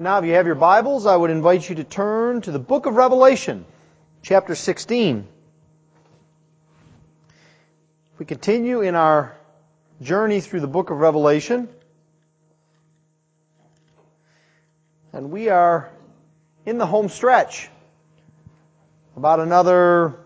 Now, 0.00 0.18
if 0.18 0.24
you 0.24 0.32
have 0.32 0.46
your 0.46 0.54
Bibles, 0.54 1.04
I 1.04 1.14
would 1.14 1.28
invite 1.28 1.68
you 1.68 1.74
to 1.74 1.84
turn 1.84 2.40
to 2.40 2.52
the 2.52 2.58
book 2.58 2.86
of 2.86 2.94
Revelation, 2.94 3.66
chapter 4.22 4.54
16. 4.54 5.28
We 8.18 8.24
continue 8.24 8.80
in 8.80 8.94
our 8.94 9.36
journey 10.00 10.40
through 10.40 10.60
the 10.60 10.66
book 10.66 10.88
of 10.88 10.96
Revelation. 10.96 11.68
And 15.12 15.30
we 15.30 15.50
are 15.50 15.90
in 16.64 16.78
the 16.78 16.86
home 16.86 17.10
stretch. 17.10 17.68
About 19.18 19.38
another, 19.38 20.16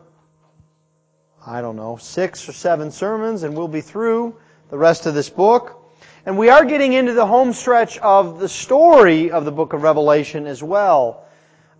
I 1.44 1.62
don't 1.62 1.74
know, 1.74 1.96
six 1.96 2.48
or 2.48 2.52
seven 2.52 2.92
sermons, 2.92 3.42
and 3.42 3.56
we'll 3.56 3.66
be 3.66 3.80
through 3.80 4.36
the 4.70 4.78
rest 4.78 5.06
of 5.06 5.14
this 5.14 5.30
book. 5.30 5.83
And 6.26 6.38
we 6.38 6.48
are 6.48 6.64
getting 6.64 6.94
into 6.94 7.12
the 7.12 7.26
home 7.26 7.52
stretch 7.52 7.98
of 7.98 8.40
the 8.40 8.48
story 8.48 9.30
of 9.30 9.44
the 9.44 9.52
book 9.52 9.74
of 9.74 9.82
Revelation 9.82 10.46
as 10.46 10.62
well. 10.62 11.26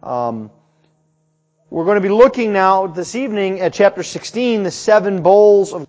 Um, 0.02 0.50
we're 1.70 1.86
going 1.86 1.94
to 1.94 2.02
be 2.02 2.10
looking 2.10 2.52
now 2.52 2.86
this 2.86 3.14
evening 3.14 3.60
at 3.60 3.72
chapter 3.72 4.02
16, 4.02 4.64
the 4.64 4.70
seven 4.70 5.22
bowls 5.22 5.72
of 5.72 5.88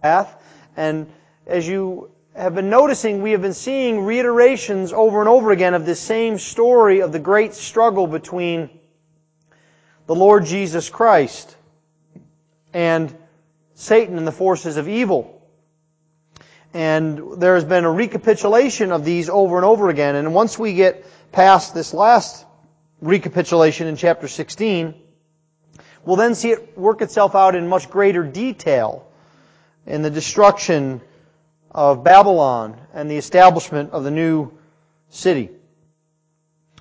wrath. 0.00 0.40
And 0.76 1.10
as 1.44 1.66
you 1.66 2.12
have 2.36 2.54
been 2.54 2.70
noticing, 2.70 3.20
we 3.20 3.32
have 3.32 3.42
been 3.42 3.52
seeing 3.52 4.04
reiterations 4.04 4.92
over 4.92 5.18
and 5.18 5.28
over 5.28 5.50
again 5.50 5.74
of 5.74 5.84
this 5.84 5.98
same 5.98 6.38
story 6.38 7.00
of 7.00 7.10
the 7.10 7.18
great 7.18 7.54
struggle 7.54 8.06
between 8.06 8.70
the 10.06 10.14
Lord 10.14 10.46
Jesus 10.46 10.88
Christ 10.88 11.56
and 12.72 13.12
Satan 13.74 14.18
and 14.18 14.26
the 14.26 14.32
forces 14.32 14.76
of 14.76 14.88
evil. 14.88 15.37
And 16.74 17.40
there 17.40 17.54
has 17.54 17.64
been 17.64 17.84
a 17.84 17.90
recapitulation 17.90 18.92
of 18.92 19.04
these 19.04 19.28
over 19.28 19.56
and 19.56 19.64
over 19.64 19.88
again. 19.88 20.16
And 20.16 20.34
once 20.34 20.58
we 20.58 20.74
get 20.74 21.04
past 21.32 21.74
this 21.74 21.94
last 21.94 22.44
recapitulation 23.00 23.86
in 23.86 23.96
chapter 23.96 24.28
16, 24.28 24.94
we'll 26.04 26.16
then 26.16 26.34
see 26.34 26.50
it 26.50 26.76
work 26.76 27.00
itself 27.00 27.34
out 27.34 27.54
in 27.54 27.68
much 27.68 27.90
greater 27.90 28.22
detail 28.22 29.06
in 29.86 30.02
the 30.02 30.10
destruction 30.10 31.00
of 31.70 32.04
Babylon 32.04 32.78
and 32.92 33.10
the 33.10 33.16
establishment 33.16 33.90
of 33.92 34.04
the 34.04 34.10
new 34.10 34.52
city. 35.10 35.50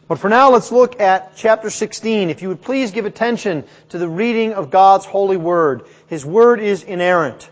But 0.08 0.19
for 0.19 0.30
now, 0.30 0.52
let's 0.52 0.72
look 0.72 1.02
at 1.02 1.36
chapter 1.36 1.69
16. 1.69 2.30
If 2.30 2.42
you 2.42 2.47
would 2.50 2.62
please 2.62 2.92
give 2.92 3.06
attention 3.06 3.66
to 3.90 3.97
the 3.97 4.08
reading 4.08 4.53
of 4.53 4.69
God's 4.69 5.06
holy 5.06 5.36
word. 5.36 5.86
His 6.08 6.25
word 6.25 6.62
is 6.62 6.84
inerrant. 6.84 7.50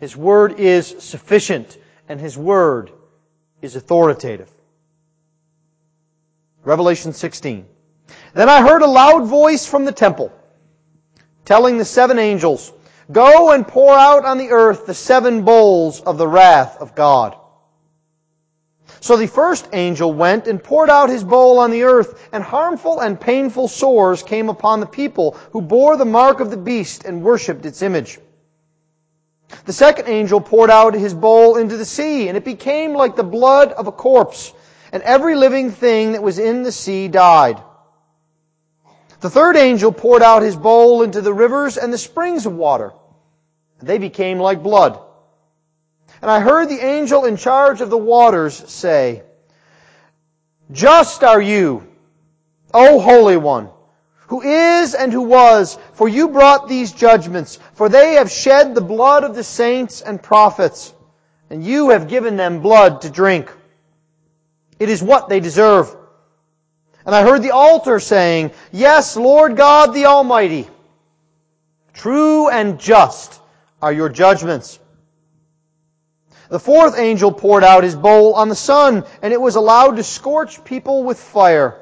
His 0.00 0.16
word 0.16 0.58
is 0.58 0.96
sufficient. 0.98 1.76
And 2.08 2.20
His 2.20 2.38
word 2.38 2.92
is 3.62 3.76
authoritative. 3.76 4.50
Revelation 6.64 7.12
16. 7.12 7.66
Then 8.34 8.48
I 8.48 8.60
heard 8.60 8.82
a 8.82 8.86
loud 8.86 9.26
voice 9.26 9.66
from 9.66 9.84
the 9.84 9.92
temple 9.92 10.32
telling 11.46 11.78
the 11.78 11.84
seven 11.84 12.18
angels, 12.18 12.72
Go 13.10 13.52
and 13.52 13.66
pour 13.66 13.94
out 13.94 14.24
on 14.24 14.36
the 14.36 14.50
earth 14.50 14.84
the 14.84 14.94
seven 14.94 15.44
bowls 15.44 16.00
of 16.00 16.18
the 16.18 16.26
wrath 16.26 16.76
of 16.80 16.94
God. 16.94 17.36
So 19.00 19.16
the 19.16 19.28
first 19.28 19.68
angel 19.72 20.12
went 20.12 20.48
and 20.48 20.62
poured 20.62 20.90
out 20.90 21.08
his 21.08 21.22
bowl 21.22 21.58
on 21.60 21.70
the 21.70 21.84
earth, 21.84 22.28
and 22.32 22.42
harmful 22.42 22.98
and 22.98 23.20
painful 23.20 23.68
sores 23.68 24.24
came 24.24 24.48
upon 24.48 24.80
the 24.80 24.86
people 24.86 25.36
who 25.52 25.62
bore 25.62 25.96
the 25.96 26.04
mark 26.04 26.40
of 26.40 26.50
the 26.50 26.56
beast 26.56 27.04
and 27.04 27.22
worshipped 27.22 27.64
its 27.64 27.82
image. 27.82 28.18
The 29.64 29.72
second 29.72 30.08
angel 30.08 30.40
poured 30.40 30.70
out 30.70 30.94
his 30.94 31.14
bowl 31.14 31.56
into 31.56 31.76
the 31.76 31.84
sea, 31.84 32.28
and 32.28 32.36
it 32.36 32.44
became 32.44 32.94
like 32.94 33.16
the 33.16 33.24
blood 33.24 33.72
of 33.72 33.86
a 33.86 33.92
corpse, 33.92 34.52
and 34.92 35.02
every 35.02 35.34
living 35.34 35.70
thing 35.70 36.12
that 36.12 36.22
was 36.22 36.38
in 36.38 36.62
the 36.62 36.72
sea 36.72 37.08
died. 37.08 37.60
The 39.20 39.30
third 39.30 39.56
angel 39.56 39.92
poured 39.92 40.22
out 40.22 40.42
his 40.42 40.56
bowl 40.56 41.02
into 41.02 41.20
the 41.20 41.32
rivers 41.32 41.78
and 41.78 41.92
the 41.92 41.98
springs 41.98 42.46
of 42.46 42.54
water. 42.54 42.92
And 43.80 43.88
they 43.88 43.98
became 43.98 44.38
like 44.38 44.62
blood. 44.62 44.98
And 46.22 46.30
I 46.30 46.40
heard 46.40 46.68
the 46.68 46.84
angel 46.84 47.24
in 47.24 47.36
charge 47.36 47.80
of 47.80 47.90
the 47.90 47.98
waters 47.98 48.54
say, 48.70 49.22
Just 50.70 51.22
are 51.24 51.40
you, 51.40 51.86
O 52.72 53.00
Holy 53.00 53.36
One, 53.36 53.70
who 54.28 54.42
is 54.42 54.94
and 54.94 55.12
who 55.12 55.22
was, 55.22 55.78
for 55.92 56.08
you 56.08 56.28
brought 56.28 56.68
these 56.68 56.92
judgments, 56.92 57.58
for 57.74 57.88
they 57.88 58.14
have 58.14 58.30
shed 58.30 58.74
the 58.74 58.80
blood 58.80 59.24
of 59.24 59.34
the 59.34 59.44
saints 59.44 60.00
and 60.00 60.22
prophets, 60.22 60.92
and 61.48 61.64
you 61.64 61.90
have 61.90 62.08
given 62.08 62.36
them 62.36 62.60
blood 62.60 63.02
to 63.02 63.10
drink. 63.10 63.50
It 64.78 64.88
is 64.88 65.02
what 65.02 65.28
they 65.28 65.40
deserve. 65.40 65.94
And 67.04 67.14
I 67.14 67.22
heard 67.22 67.42
the 67.42 67.52
altar 67.52 68.00
saying, 68.00 68.50
Yes, 68.72 69.16
Lord 69.16 69.56
God 69.56 69.94
the 69.94 70.06
Almighty, 70.06 70.68
true 71.94 72.48
and 72.48 72.80
just 72.80 73.40
are 73.80 73.92
your 73.92 74.08
judgments. 74.08 74.80
The 76.48 76.58
fourth 76.58 76.98
angel 76.98 77.32
poured 77.32 77.64
out 77.64 77.84
his 77.84 77.96
bowl 77.96 78.34
on 78.34 78.48
the 78.48 78.54
sun, 78.54 79.04
and 79.22 79.32
it 79.32 79.40
was 79.40 79.56
allowed 79.56 79.96
to 79.96 80.04
scorch 80.04 80.64
people 80.64 81.04
with 81.04 81.18
fire. 81.18 81.80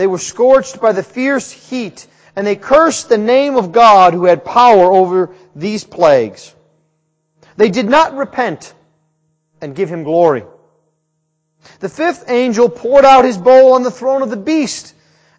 They 0.00 0.06
were 0.06 0.16
scorched 0.16 0.80
by 0.80 0.92
the 0.92 1.02
fierce 1.02 1.50
heat, 1.50 2.06
and 2.34 2.46
they 2.46 2.56
cursed 2.56 3.10
the 3.10 3.18
name 3.18 3.56
of 3.56 3.70
God 3.70 4.14
who 4.14 4.24
had 4.24 4.46
power 4.46 4.90
over 4.90 5.34
these 5.54 5.84
plagues. 5.84 6.54
They 7.58 7.68
did 7.68 7.86
not 7.86 8.16
repent 8.16 8.72
and 9.60 9.74
give 9.74 9.90
him 9.90 10.04
glory. 10.04 10.44
The 11.80 11.90
fifth 11.90 12.30
angel 12.30 12.70
poured 12.70 13.04
out 13.04 13.26
his 13.26 13.36
bowl 13.36 13.74
on 13.74 13.82
the 13.82 13.90
throne 13.90 14.22
of 14.22 14.30
the 14.30 14.38
beast, 14.38 14.94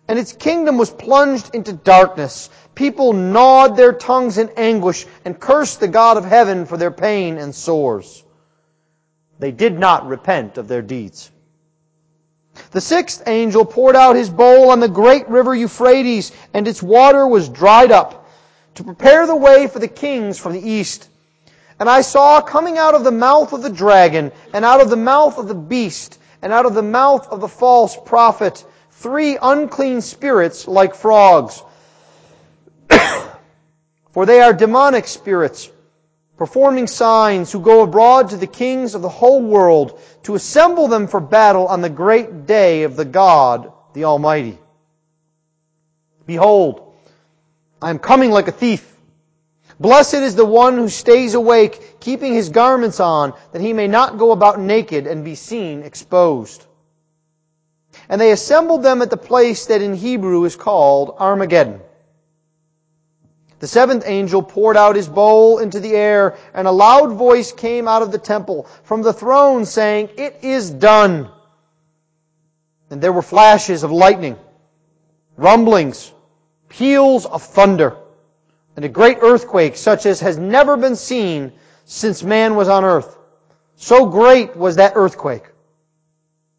and 0.08 0.20
its 0.20 0.32
kingdom 0.32 0.78
was 0.78 0.92
plunged 0.92 1.56
into 1.56 1.74
darkness. 1.74 2.52
People 2.76 3.14
gnawed 3.14 3.76
their 3.76 3.94
tongues 3.94 4.38
in 4.38 4.52
anguish 4.58 5.08
and 5.26 5.40
cursed 5.40 5.80
the 5.80 5.88
God 5.88 6.18
of 6.18 6.26
heaven 6.26 6.68
for 6.68 6.78
their 6.78 6.92
pain 6.92 7.40
and 7.40 7.56
sores. 7.56 8.24
They 9.40 9.52
did 9.52 9.80
not 9.80 10.06
repent 10.06 10.60
of 10.60 10.68
their 10.68 10.84
deeds. 10.84 11.32
The 12.72 12.82
sixth 12.82 13.24
angel 13.28 13.66
poured 13.66 13.96
out 13.96 14.16
his 14.16 14.30
bowl 14.30 14.70
on 14.70 14.80
the 14.80 14.88
great 14.88 15.28
river 15.28 15.56
Euphrates, 15.56 16.32
and 16.54 16.68
its 16.68 16.84
water 16.84 17.28
was 17.28 17.50
dried 17.50 17.92
up, 17.92 18.28
to 18.76 18.84
prepare 18.84 19.28
the 19.28 19.36
way 19.36 19.68
for 19.68 19.80
the 19.80 19.88
kings 19.88 20.38
from 20.38 20.54
the 20.54 20.70
east. 20.70 21.08
And 21.80 21.90
I 21.90 22.02
saw 22.02 22.42
coming 22.42 22.78
out 22.78 22.94
of 22.94 23.04
the 23.04 23.12
mouth 23.12 23.54
of 23.54 23.64
the 23.64 23.70
dragon, 23.70 24.32
and 24.54 24.64
out 24.64 24.82
of 24.82 24.90
the 24.90 24.96
mouth 24.96 25.38
of 25.38 25.48
the 25.48 25.56
beast, 25.56 26.20
and 26.42 26.54
out 26.54 26.66
of 26.66 26.76
the 26.76 26.84
mouth 26.84 27.28
of 27.30 27.42
the 27.42 27.48
false 27.48 27.98
prophet, 28.06 28.64
three 28.92 29.38
unclean 29.42 30.02
spirits 30.02 30.68
like 30.68 30.96
frogs. 30.96 31.64
For 34.12 34.26
they 34.26 34.42
are 34.42 34.54
demonic 34.54 35.08
spirits, 35.08 35.70
performing 36.42 36.88
signs, 36.88 37.52
who 37.52 37.60
go 37.60 37.84
abroad 37.84 38.32
to 38.32 38.36
the 38.36 38.48
kings 38.48 38.96
of 38.96 39.04
the 39.04 39.10
whole 39.10 39.44
world 39.44 40.02
to 40.24 40.34
assemble 40.34 40.88
them 40.88 41.06
for 41.06 41.20
battle 41.20 41.68
on 41.68 41.82
the 41.82 41.90
great 42.04 42.48
day 42.48 42.82
of 42.82 42.96
the 42.96 43.06
God, 43.06 43.72
the 43.94 44.06
Almighty. 44.06 44.58
Behold, 46.26 46.96
I 47.80 47.92
am 47.92 48.00
coming 48.00 48.32
like 48.32 48.48
a 48.48 48.52
thief. 48.52 48.92
Blessed 49.80 50.16
is 50.16 50.34
the 50.34 50.44
one 50.44 50.78
who 50.78 50.90
stays 50.90 51.36
awake, 51.36 52.00
keeping 52.00 52.34
his 52.34 52.50
garments 52.50 53.00
on, 53.00 53.34
that 53.52 53.62
he 53.62 53.72
may 53.72 53.88
not 53.88 54.18
go 54.18 54.32
about 54.32 54.60
naked 54.60 55.06
and 55.06 55.24
be 55.24 55.36
seen 55.36 55.84
exposed. 55.84 56.66
And 58.10 58.20
they 58.20 58.32
assembled 58.32 58.82
them 58.82 59.04
at 59.04 59.12
the 59.12 59.16
place 59.16 59.68
that 59.68 59.84
in 59.84 59.94
Hebrew 59.94 60.44
is 60.46 60.56
called 60.56 61.18
Armageddon. 61.20 61.82
The 63.62 63.68
seventh 63.68 64.04
angel 64.06 64.42
poured 64.42 64.76
out 64.76 64.96
his 64.96 65.08
bowl 65.08 65.60
into 65.60 65.80
the 65.80 65.96
air, 65.96 66.36
and 66.54 66.68
a 66.68 66.72
loud 66.72 67.14
voice 67.14 67.52
came 67.52 67.88
out 67.88 68.02
of 68.02 68.12
the 68.12 68.18
temple 68.18 68.68
from 68.84 69.04
the 69.04 69.14
throne 69.14 69.66
saying, 69.66 70.10
It 70.18 70.40
is 70.42 70.70
done. 70.70 71.30
And 72.90 73.02
there 73.02 73.14
were 73.14 73.22
flashes 73.22 73.84
of 73.84 73.92
lightning, 73.92 74.36
rumblings, 75.38 76.12
peals 76.70 77.26
of 77.26 77.44
thunder 77.44 77.96
and 78.76 78.86
a 78.86 78.90
great 78.90 79.20
earthquake 79.22 79.76
such 79.76 80.06
as 80.06 80.22
has 80.22 80.38
never 80.38 80.78
been 80.78 80.96
seen 80.96 81.52
since 81.86 82.24
man 82.24 82.56
was 82.56 82.70
on 82.70 82.84
earth. 82.84 83.18
So 83.76 84.08
great 84.08 84.56
was 84.56 84.78
that 84.78 84.94
earthquake. 84.96 85.44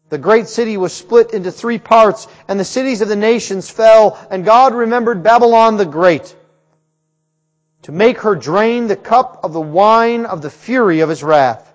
The 0.09 0.17
great 0.17 0.47
city 0.47 0.77
was 0.77 0.93
split 0.93 1.33
into 1.33 1.51
three 1.51 1.79
parts, 1.79 2.27
and 2.47 2.59
the 2.59 2.65
cities 2.65 3.01
of 3.01 3.07
the 3.09 3.15
nations 3.15 3.69
fell, 3.69 4.17
and 4.29 4.45
God 4.45 4.75
remembered 4.75 5.23
Babylon 5.23 5.77
the 5.77 5.85
Great 5.85 6.35
to 7.83 7.91
make 7.91 8.19
her 8.19 8.35
drain 8.35 8.87
the 8.87 8.95
cup 8.95 9.41
of 9.43 9.53
the 9.53 9.61
wine 9.61 10.25
of 10.25 10.41
the 10.41 10.49
fury 10.49 11.01
of 11.01 11.09
his 11.09 11.23
wrath. 11.23 11.71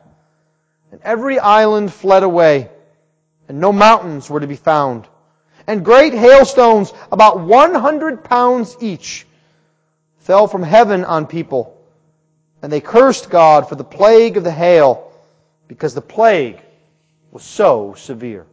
And 0.90 1.00
every 1.02 1.38
island 1.38 1.92
fled 1.92 2.22
away, 2.22 2.70
and 3.48 3.60
no 3.60 3.72
mountains 3.72 4.28
were 4.28 4.40
to 4.40 4.46
be 4.46 4.56
found. 4.56 5.06
And 5.66 5.84
great 5.84 6.14
hailstones, 6.14 6.92
about 7.12 7.40
100 7.40 8.24
pounds 8.24 8.76
each, 8.80 9.26
fell 10.20 10.46
from 10.46 10.62
heaven 10.62 11.04
on 11.04 11.26
people, 11.26 11.78
and 12.62 12.72
they 12.72 12.80
cursed 12.80 13.28
God 13.28 13.68
for 13.68 13.74
the 13.74 13.84
plague 13.84 14.38
of 14.38 14.44
the 14.44 14.50
hail, 14.50 15.12
because 15.68 15.92
the 15.94 16.00
plague 16.00 16.60
was 17.30 17.42
so 17.42 17.94
severe. 17.94 18.46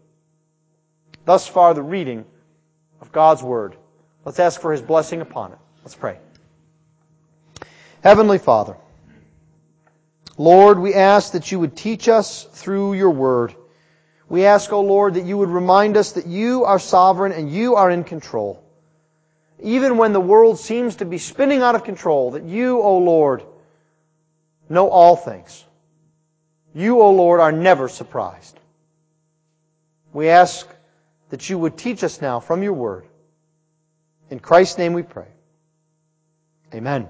thus 1.24 1.48
far 1.48 1.74
the 1.74 1.82
reading 1.82 2.26
of 3.02 3.12
God's 3.12 3.42
Word. 3.42 3.76
Let's 4.26 4.40
ask 4.40 4.62
for 4.62 4.72
His 4.72 4.82
blessing 4.82 5.22
upon 5.22 5.54
it. 5.54 5.58
Let's 5.84 5.96
pray. 5.96 6.20
Heavenly 8.06 8.38
Father, 8.38 8.78
Lord, 10.38 10.78
we 10.78 10.94
ask 10.94 11.32
that 11.32 11.52
you 11.52 11.60
would 11.60 11.76
teach 11.76 12.08
us 12.08 12.44
through 12.44 12.94
your 12.94 13.10
Word. 13.10 13.56
We 14.30 14.46
ask, 14.46 14.72
O 14.72 14.76
oh 14.76 14.82
Lord, 14.82 15.16
that 15.16 15.26
you 15.26 15.40
would 15.40 15.50
remind 15.50 15.98
us 15.98 16.12
that 16.12 16.28
you 16.28 16.66
are 16.66 16.78
sovereign 16.78 17.32
and 17.32 17.52
you 17.52 17.78
are 17.78 17.90
in 17.90 18.04
control. 18.04 18.64
Even 19.60 19.98
when 19.98 20.14
the 20.14 20.22
world 20.22 20.60
seems 20.60 20.98
to 20.98 21.06
be 21.06 21.18
spinning 21.18 21.64
out 21.64 21.74
of 21.74 21.84
control, 21.84 22.30
that 22.32 22.44
you, 22.44 22.78
O 22.78 22.84
oh 22.84 22.98
Lord, 23.00 23.42
know 24.70 24.88
all 24.88 25.16
things. 25.16 25.66
You, 26.76 27.02
O 27.02 27.10
Lord, 27.10 27.40
are 27.40 27.52
never 27.52 27.90
surprised. 27.90 28.60
We 30.14 30.30
ask 30.30 30.68
that 31.32 31.50
you 31.50 31.58
would 31.58 31.76
teach 31.76 32.04
us 32.04 32.22
now 32.22 32.40
from 32.40 32.62
your 32.62 32.74
word. 32.74 33.08
In 34.30 34.38
Christ's 34.38 34.78
name 34.78 34.94
we 34.94 35.02
pray. 35.02 35.30
Amen. 36.72 37.10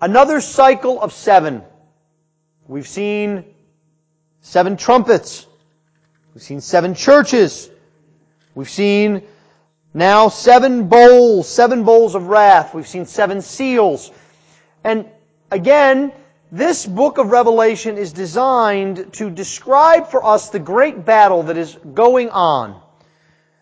Another 0.00 0.40
cycle 0.40 1.00
of 1.00 1.12
seven. 1.12 1.62
We've 2.66 2.88
seen 2.88 3.44
seven 4.40 4.76
trumpets. 4.76 5.46
We've 6.34 6.42
seen 6.42 6.60
seven 6.60 6.94
churches. 6.94 7.68
We've 8.54 8.70
seen 8.70 9.22
now 9.92 10.28
seven 10.28 10.88
bowls, 10.88 11.48
seven 11.48 11.84
bowls 11.84 12.14
of 12.14 12.28
wrath. 12.28 12.74
We've 12.74 12.88
seen 12.88 13.04
seven 13.04 13.42
seals. 13.42 14.10
And 14.84 15.06
again, 15.50 16.12
this 16.50 16.86
book 16.86 17.18
of 17.18 17.30
Revelation 17.30 17.98
is 17.98 18.12
designed 18.12 19.12
to 19.14 19.30
describe 19.30 20.08
for 20.08 20.24
us 20.24 20.48
the 20.48 20.58
great 20.58 21.04
battle 21.04 21.44
that 21.44 21.56
is 21.56 21.76
going 21.94 22.30
on. 22.30 22.80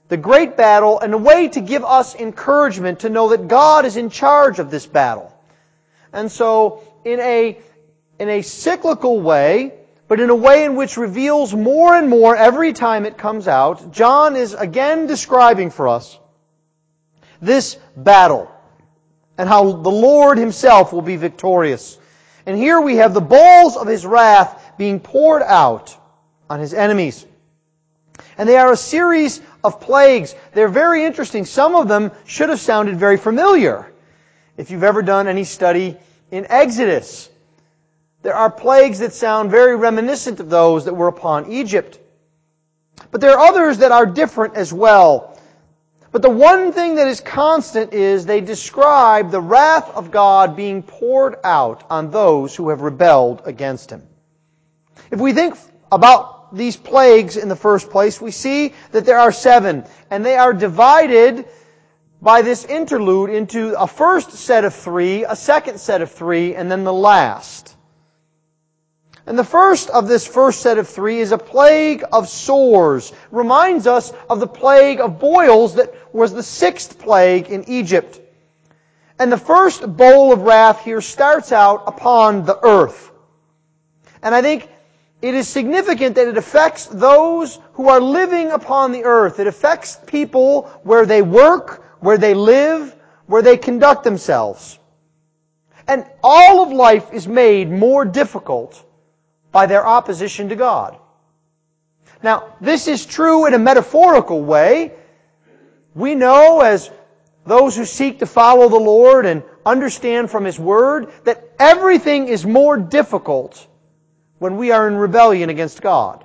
The 0.08 0.16
great 0.16 0.56
battle 0.56 1.00
and 1.00 1.12
a 1.12 1.18
way 1.18 1.48
to 1.48 1.60
give 1.60 1.84
us 1.84 2.14
encouragement 2.14 3.00
to 3.00 3.10
know 3.10 3.30
that 3.30 3.48
God 3.48 3.84
is 3.84 3.96
in 3.96 4.08
charge 4.08 4.58
of 4.58 4.70
this 4.70 4.86
battle. 4.86 5.34
And 6.12 6.30
so, 6.30 6.82
in 7.04 7.20
a, 7.20 7.58
in 8.18 8.28
a 8.28 8.42
cyclical 8.42 9.20
way, 9.20 9.74
but 10.08 10.20
in 10.20 10.30
a 10.30 10.34
way 10.34 10.64
in 10.64 10.74
which 10.74 10.96
reveals 10.96 11.54
more 11.54 11.94
and 11.94 12.08
more 12.08 12.34
every 12.34 12.72
time 12.72 13.04
it 13.04 13.18
comes 13.18 13.46
out, 13.46 13.92
John 13.92 14.36
is 14.36 14.54
again 14.54 15.06
describing 15.06 15.70
for 15.70 15.88
us 15.88 16.18
this 17.40 17.76
battle 17.96 18.50
and 19.36 19.48
how 19.48 19.72
the 19.72 19.90
Lord 19.90 20.38
himself 20.38 20.92
will 20.92 21.02
be 21.02 21.16
victorious. 21.16 21.98
And 22.46 22.56
here 22.56 22.80
we 22.80 22.96
have 22.96 23.12
the 23.12 23.20
bowls 23.20 23.76
of 23.76 23.86
his 23.86 24.06
wrath 24.06 24.72
being 24.78 24.98
poured 24.98 25.42
out 25.42 25.94
on 26.48 26.58
his 26.60 26.72
enemies. 26.72 27.26
And 28.38 28.48
they 28.48 28.56
are 28.56 28.72
a 28.72 28.76
series 28.76 29.40
of 29.62 29.80
plagues. 29.80 30.34
They're 30.54 30.68
very 30.68 31.04
interesting. 31.04 31.44
Some 31.44 31.74
of 31.74 31.88
them 31.88 32.10
should 32.24 32.48
have 32.48 32.60
sounded 32.60 32.96
very 32.96 33.18
familiar. 33.18 33.92
If 34.58 34.72
you've 34.72 34.82
ever 34.82 35.02
done 35.02 35.28
any 35.28 35.44
study 35.44 35.96
in 36.32 36.44
Exodus, 36.50 37.30
there 38.22 38.34
are 38.34 38.50
plagues 38.50 38.98
that 38.98 39.12
sound 39.12 39.52
very 39.52 39.76
reminiscent 39.76 40.40
of 40.40 40.50
those 40.50 40.84
that 40.84 40.94
were 40.94 41.06
upon 41.06 41.52
Egypt. 41.52 42.00
But 43.12 43.20
there 43.20 43.38
are 43.38 43.46
others 43.46 43.78
that 43.78 43.92
are 43.92 44.04
different 44.04 44.56
as 44.56 44.72
well. 44.72 45.38
But 46.10 46.22
the 46.22 46.30
one 46.30 46.72
thing 46.72 46.96
that 46.96 47.06
is 47.06 47.20
constant 47.20 47.92
is 47.92 48.26
they 48.26 48.40
describe 48.40 49.30
the 49.30 49.40
wrath 49.40 49.88
of 49.94 50.10
God 50.10 50.56
being 50.56 50.82
poured 50.82 51.36
out 51.44 51.84
on 51.88 52.10
those 52.10 52.56
who 52.56 52.70
have 52.70 52.80
rebelled 52.80 53.42
against 53.44 53.90
Him. 53.90 54.02
If 55.12 55.20
we 55.20 55.32
think 55.32 55.56
about 55.92 56.52
these 56.52 56.76
plagues 56.76 57.36
in 57.36 57.48
the 57.48 57.54
first 57.54 57.90
place, 57.90 58.20
we 58.20 58.32
see 58.32 58.74
that 58.90 59.04
there 59.04 59.18
are 59.18 59.30
seven, 59.30 59.84
and 60.10 60.26
they 60.26 60.36
are 60.36 60.52
divided 60.52 61.46
by 62.20 62.42
this 62.42 62.64
interlude 62.64 63.30
into 63.30 63.78
a 63.78 63.86
first 63.86 64.32
set 64.32 64.64
of 64.64 64.74
three, 64.74 65.24
a 65.24 65.36
second 65.36 65.78
set 65.78 66.02
of 66.02 66.10
three, 66.10 66.54
and 66.54 66.70
then 66.70 66.84
the 66.84 66.92
last. 66.92 67.76
And 69.26 69.38
the 69.38 69.44
first 69.44 69.90
of 69.90 70.08
this 70.08 70.26
first 70.26 70.62
set 70.62 70.78
of 70.78 70.88
three 70.88 71.20
is 71.20 71.32
a 71.32 71.38
plague 71.38 72.02
of 72.12 72.28
sores. 72.28 73.12
Reminds 73.30 73.86
us 73.86 74.12
of 74.30 74.40
the 74.40 74.46
plague 74.46 75.00
of 75.00 75.20
boils 75.20 75.74
that 75.74 75.94
was 76.14 76.32
the 76.32 76.42
sixth 76.42 76.98
plague 76.98 77.48
in 77.48 77.68
Egypt. 77.68 78.20
And 79.18 79.30
the 79.30 79.36
first 79.36 79.86
bowl 79.96 80.32
of 80.32 80.42
wrath 80.42 80.82
here 80.82 81.02
starts 81.02 81.52
out 81.52 81.82
upon 81.86 82.46
the 82.46 82.58
earth. 82.62 83.10
And 84.22 84.34
I 84.34 84.40
think 84.40 84.70
it 85.20 85.34
is 85.34 85.48
significant 85.48 86.14
that 86.14 86.28
it 86.28 86.38
affects 86.38 86.86
those 86.86 87.58
who 87.72 87.88
are 87.88 88.00
living 88.00 88.50
upon 88.50 88.92
the 88.92 89.04
earth. 89.04 89.40
It 89.40 89.46
affects 89.46 89.98
people 90.06 90.62
where 90.84 91.04
they 91.04 91.22
work, 91.22 91.84
where 92.00 92.18
they 92.18 92.34
live, 92.34 92.94
where 93.26 93.42
they 93.42 93.56
conduct 93.56 94.04
themselves. 94.04 94.78
And 95.86 96.04
all 96.22 96.62
of 96.62 96.70
life 96.70 97.12
is 97.12 97.26
made 97.26 97.70
more 97.70 98.04
difficult 98.04 98.82
by 99.52 99.66
their 99.66 99.86
opposition 99.86 100.50
to 100.50 100.56
God. 100.56 100.98
Now, 102.22 102.54
this 102.60 102.88
is 102.88 103.06
true 103.06 103.46
in 103.46 103.54
a 103.54 103.58
metaphorical 103.58 104.42
way. 104.42 104.92
We 105.94 106.14
know 106.14 106.60
as 106.60 106.90
those 107.46 107.76
who 107.76 107.84
seek 107.84 108.18
to 108.18 108.26
follow 108.26 108.68
the 108.68 108.76
Lord 108.76 109.24
and 109.24 109.42
understand 109.64 110.30
from 110.30 110.44
His 110.44 110.58
Word 110.58 111.10
that 111.24 111.42
everything 111.58 112.28
is 112.28 112.44
more 112.44 112.76
difficult 112.76 113.66
when 114.38 114.56
we 114.56 114.72
are 114.72 114.86
in 114.86 114.96
rebellion 114.96 115.48
against 115.48 115.80
God. 115.80 116.24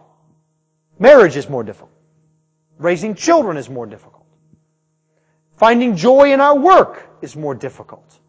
Marriage 0.99 1.35
is 1.35 1.49
more 1.49 1.63
difficult. 1.63 1.91
Raising 2.77 3.15
children 3.15 3.57
is 3.57 3.69
more 3.69 3.85
difficult. 3.85 4.12
Finding 5.57 5.95
joy 5.95 6.33
in 6.33 6.41
our 6.41 6.57
work 6.57 7.07
is 7.21 7.35
more 7.35 7.55
difficult. 7.55 8.19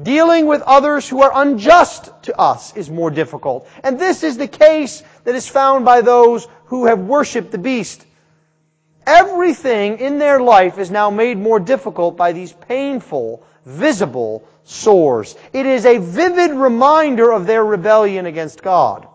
Dealing 0.00 0.46
with 0.46 0.60
others 0.62 1.08
who 1.08 1.22
are 1.22 1.32
unjust 1.34 2.10
to 2.24 2.38
us 2.38 2.76
is 2.76 2.90
more 2.90 3.10
difficult. 3.10 3.66
And 3.82 3.98
this 3.98 4.22
is 4.22 4.36
the 4.36 4.48
case 4.48 5.02
that 5.24 5.34
is 5.34 5.48
found 5.48 5.84
by 5.84 6.02
those 6.02 6.46
who 6.66 6.86
have 6.86 7.00
worshiped 7.00 7.50
the 7.50 7.58
beast. 7.58 8.04
Everything 9.06 9.98
in 9.98 10.18
their 10.18 10.40
life 10.40 10.78
is 10.78 10.90
now 10.90 11.10
made 11.10 11.38
more 11.38 11.60
difficult 11.60 12.16
by 12.16 12.32
these 12.32 12.52
painful, 12.52 13.42
visible 13.64 14.46
sores. 14.64 15.34
It 15.52 15.64
is 15.64 15.86
a 15.86 15.98
vivid 15.98 16.50
reminder 16.50 17.32
of 17.32 17.46
their 17.46 17.64
rebellion 17.64 18.26
against 18.26 18.62
God. 18.62 19.08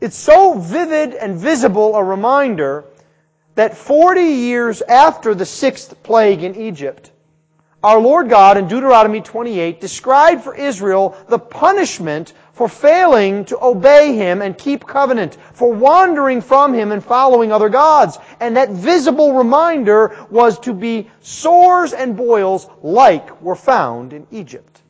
It's 0.00 0.16
so 0.16 0.54
vivid 0.54 1.12
and 1.12 1.36
visible 1.36 1.94
a 1.94 2.02
reminder 2.02 2.84
that 3.60 3.76
40 3.76 4.22
years 4.22 4.80
after 4.80 5.34
the 5.34 5.44
sixth 5.44 6.02
plague 6.02 6.42
in 6.42 6.56
Egypt, 6.56 7.10
our 7.82 8.00
Lord 8.00 8.30
God 8.30 8.56
in 8.56 8.68
Deuteronomy 8.68 9.20
28 9.20 9.82
described 9.82 10.44
for 10.44 10.54
Israel 10.54 11.14
the 11.28 11.38
punishment 11.38 12.32
for 12.54 12.70
failing 12.70 13.44
to 13.44 13.62
obey 13.62 14.14
Him 14.14 14.40
and 14.40 14.56
keep 14.56 14.86
covenant, 14.86 15.36
for 15.52 15.74
wandering 15.74 16.40
from 16.40 16.72
Him 16.72 16.90
and 16.90 17.04
following 17.04 17.52
other 17.52 17.68
gods. 17.68 18.16
And 18.40 18.56
that 18.56 18.70
visible 18.70 19.34
reminder 19.34 20.16
was 20.30 20.58
to 20.60 20.72
be 20.72 21.10
sores 21.20 21.92
and 21.92 22.16
boils 22.16 22.66
like 22.82 23.42
were 23.42 23.56
found 23.56 24.14
in 24.14 24.26
Egypt. 24.30 24.80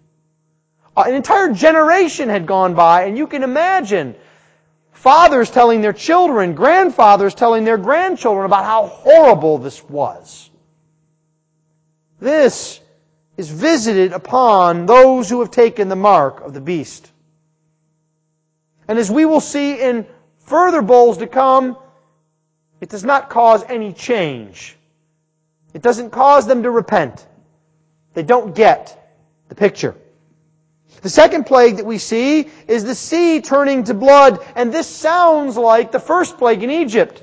Uh, 0.97 1.07
an 1.09 1.15
entire 1.15 1.53
generation 1.53 2.29
had 2.29 2.47
gone 2.47 2.75
by, 2.75 3.03
and 3.03 3.19
you 3.19 3.27
can 3.27 3.43
imagine 3.43 4.15
fathers 5.01 5.51
telling 5.51 5.81
their 5.81 5.95
children, 5.95 6.55
grandfathers 6.55 7.35
telling 7.35 7.65
their 7.65 7.79
grandchildren 7.79 8.45
about 8.45 8.67
how 8.67 8.87
horrible 8.87 9.57
this 9.57 9.83
was. 9.85 10.51
This 12.21 12.81
is 13.39 13.49
visited 13.49 14.13
upon 14.13 14.85
those 14.85 15.31
who 15.31 15.41
have 15.41 15.51
taken 15.51 15.89
the 15.89 15.97
mark 15.97 16.43
of 16.43 16.53
the 16.53 16.61
beast. 16.61 17.11
And 18.89 18.99
as 18.99 19.11
we 19.11 19.25
will 19.25 19.41
see 19.41 19.81
in 19.81 20.07
further 20.41 20.83
bowls 20.83 21.17
to 21.19 21.27
come, 21.27 21.79
it 22.83 22.91
does 22.91 23.05
not 23.05 23.31
cause 23.31 23.65
any 23.69 23.95
change. 23.95 24.77
It 25.73 25.81
doesn't 25.81 26.11
cause 26.11 26.47
them 26.47 26.65
to 26.65 26.71
repent. 26.71 27.27
They 28.13 28.23
don't 28.23 28.55
get 28.55 29.15
the 29.49 29.55
picture. 29.55 29.97
The 31.03 31.09
second 31.09 31.45
plague 31.45 31.77
that 31.77 31.87
we 31.87 31.99
see 31.99 32.49
is 32.69 32.85
the 32.85 32.95
sea 32.95 33.41
turning 33.41 33.85
to 33.85 33.95
blood, 33.95 34.45
and 34.55 34.73
this 34.73 34.87
sounds 34.87 35.57
like 35.57 35.93
the 35.93 36.01
first 36.01 36.37
plague 36.37 36.63
in 36.63 36.71
Egypt. 36.71 37.23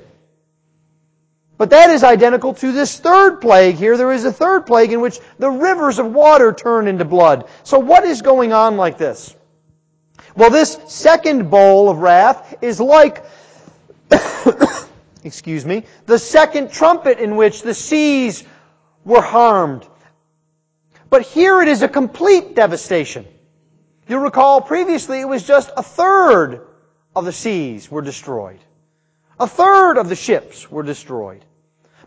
But 1.58 1.70
that 1.70 1.90
is 1.90 2.04
identical 2.04 2.54
to 2.54 2.72
this 2.72 2.98
third 2.98 3.40
plague 3.40 3.76
here. 3.76 3.96
There 3.96 4.12
is 4.12 4.24
a 4.24 4.32
third 4.32 4.66
plague 4.66 4.92
in 4.92 5.00
which 5.00 5.18
the 5.38 5.50
rivers 5.50 5.98
of 5.98 6.12
water 6.12 6.52
turn 6.52 6.86
into 6.86 7.04
blood. 7.04 7.48
So 7.64 7.80
what 7.80 8.04
is 8.04 8.22
going 8.22 8.52
on 8.52 8.76
like 8.76 8.96
this? 8.96 9.34
Well, 10.36 10.50
this 10.50 10.78
second 10.86 11.50
bowl 11.50 11.90
of 11.90 11.98
wrath 11.98 12.54
is 12.62 12.78
like, 12.78 13.24
excuse 15.24 15.66
me, 15.66 15.84
the 16.06 16.18
second 16.18 16.70
trumpet 16.70 17.18
in 17.18 17.34
which 17.34 17.62
the 17.62 17.74
seas 17.74 18.44
were 19.04 19.22
harmed. 19.22 19.84
But 21.10 21.22
here 21.22 21.60
it 21.60 21.66
is 21.66 21.82
a 21.82 21.88
complete 21.88 22.54
devastation. 22.54 23.26
You'll 24.08 24.20
recall 24.20 24.62
previously 24.62 25.20
it 25.20 25.28
was 25.28 25.46
just 25.46 25.70
a 25.76 25.82
third 25.82 26.66
of 27.14 27.24
the 27.26 27.32
seas 27.32 27.90
were 27.90 28.02
destroyed. 28.02 28.58
A 29.38 29.46
third 29.46 29.98
of 29.98 30.08
the 30.08 30.16
ships 30.16 30.70
were 30.70 30.82
destroyed. 30.82 31.44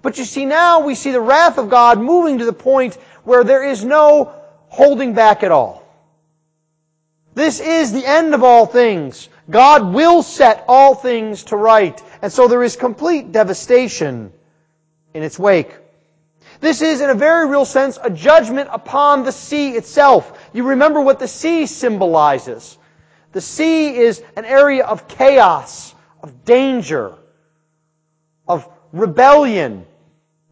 But 0.01 0.17
you 0.17 0.25
see 0.25 0.45
now 0.45 0.79
we 0.81 0.95
see 0.95 1.11
the 1.11 1.21
wrath 1.21 1.59
of 1.59 1.69
God 1.69 1.99
moving 1.99 2.39
to 2.39 2.45
the 2.45 2.53
point 2.53 2.95
where 3.23 3.43
there 3.43 3.63
is 3.63 3.85
no 3.85 4.33
holding 4.67 5.13
back 5.13 5.43
at 5.43 5.51
all. 5.51 5.83
This 7.35 7.59
is 7.59 7.91
the 7.91 8.05
end 8.05 8.33
of 8.33 8.43
all 8.43 8.65
things. 8.65 9.29
God 9.49 9.93
will 9.93 10.23
set 10.23 10.65
all 10.67 10.95
things 10.95 11.43
to 11.45 11.55
right. 11.55 12.01
And 12.21 12.31
so 12.31 12.47
there 12.47 12.63
is 12.63 12.75
complete 12.75 13.31
devastation 13.31 14.33
in 15.13 15.23
its 15.23 15.37
wake. 15.37 15.77
This 16.61 16.83
is, 16.83 17.01
in 17.01 17.09
a 17.09 17.15
very 17.15 17.47
real 17.47 17.65
sense, 17.65 17.97
a 18.01 18.11
judgment 18.11 18.69
upon 18.71 19.23
the 19.23 19.31
sea 19.31 19.71
itself. 19.71 20.39
You 20.53 20.63
remember 20.69 21.01
what 21.01 21.17
the 21.17 21.27
sea 21.27 21.65
symbolizes. 21.65 22.77
The 23.31 23.41
sea 23.41 23.95
is 23.95 24.21
an 24.37 24.45
area 24.45 24.85
of 24.85 25.07
chaos, 25.07 25.95
of 26.21 26.45
danger, 26.45 27.15
of 28.47 28.69
rebellion. 28.93 29.87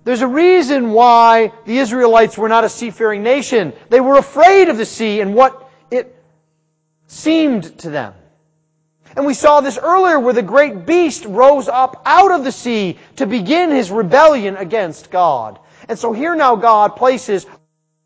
There's 0.03 0.21
a 0.21 0.27
reason 0.27 0.93
why 0.93 1.53
the 1.65 1.77
Israelites 1.77 2.37
were 2.39 2.49
not 2.49 2.63
a 2.63 2.69
seafaring 2.69 3.21
nation. 3.21 3.73
They 3.89 4.01
were 4.01 4.17
afraid 4.17 4.69
of 4.69 4.77
the 4.77 4.85
sea 4.85 5.21
and 5.21 5.35
what 5.35 5.69
it 5.91 6.15
seemed 7.05 7.77
to 7.79 7.91
them. 7.91 8.15
And 9.15 9.27
we 9.27 9.35
saw 9.35 9.61
this 9.61 9.77
earlier 9.77 10.19
where 10.19 10.33
the 10.33 10.41
great 10.41 10.87
beast 10.87 11.25
rose 11.25 11.67
up 11.67 12.01
out 12.05 12.31
of 12.31 12.43
the 12.43 12.51
sea 12.51 12.97
to 13.17 13.27
begin 13.27 13.69
his 13.69 13.91
rebellion 13.91 14.57
against 14.57 15.11
God. 15.11 15.59
And 15.89 15.97
so 15.97 16.13
here 16.13 16.35
now 16.35 16.55
God 16.55 16.95
places 16.95 17.47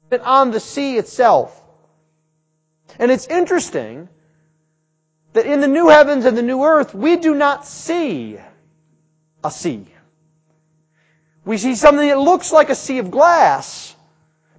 it 0.10 0.22
on 0.22 0.52
the 0.52 0.60
sea 0.62 0.98
itself. 0.98 1.62
And 2.98 3.12
it's 3.12 3.28
interesting 3.28 4.08
that 5.34 5.46
in 5.46 5.60
the 5.60 5.68
new 5.68 5.90
heavens 5.90 6.24
and 6.24 6.38
the 6.38 6.44
new 6.44 6.64
earth, 6.64 6.96
we 6.96 7.18
do 7.18 7.36
not 7.36 7.68
see 7.68 8.40
a 9.44 9.52
sea. 9.52 9.86
We 11.44 11.58
see 11.58 11.76
something 11.76 12.08
that 12.08 12.20
looks 12.20 12.54
like 12.54 12.70
a 12.70 12.76
sea 12.76 13.00
of 13.00 13.12
glass, 13.12 13.94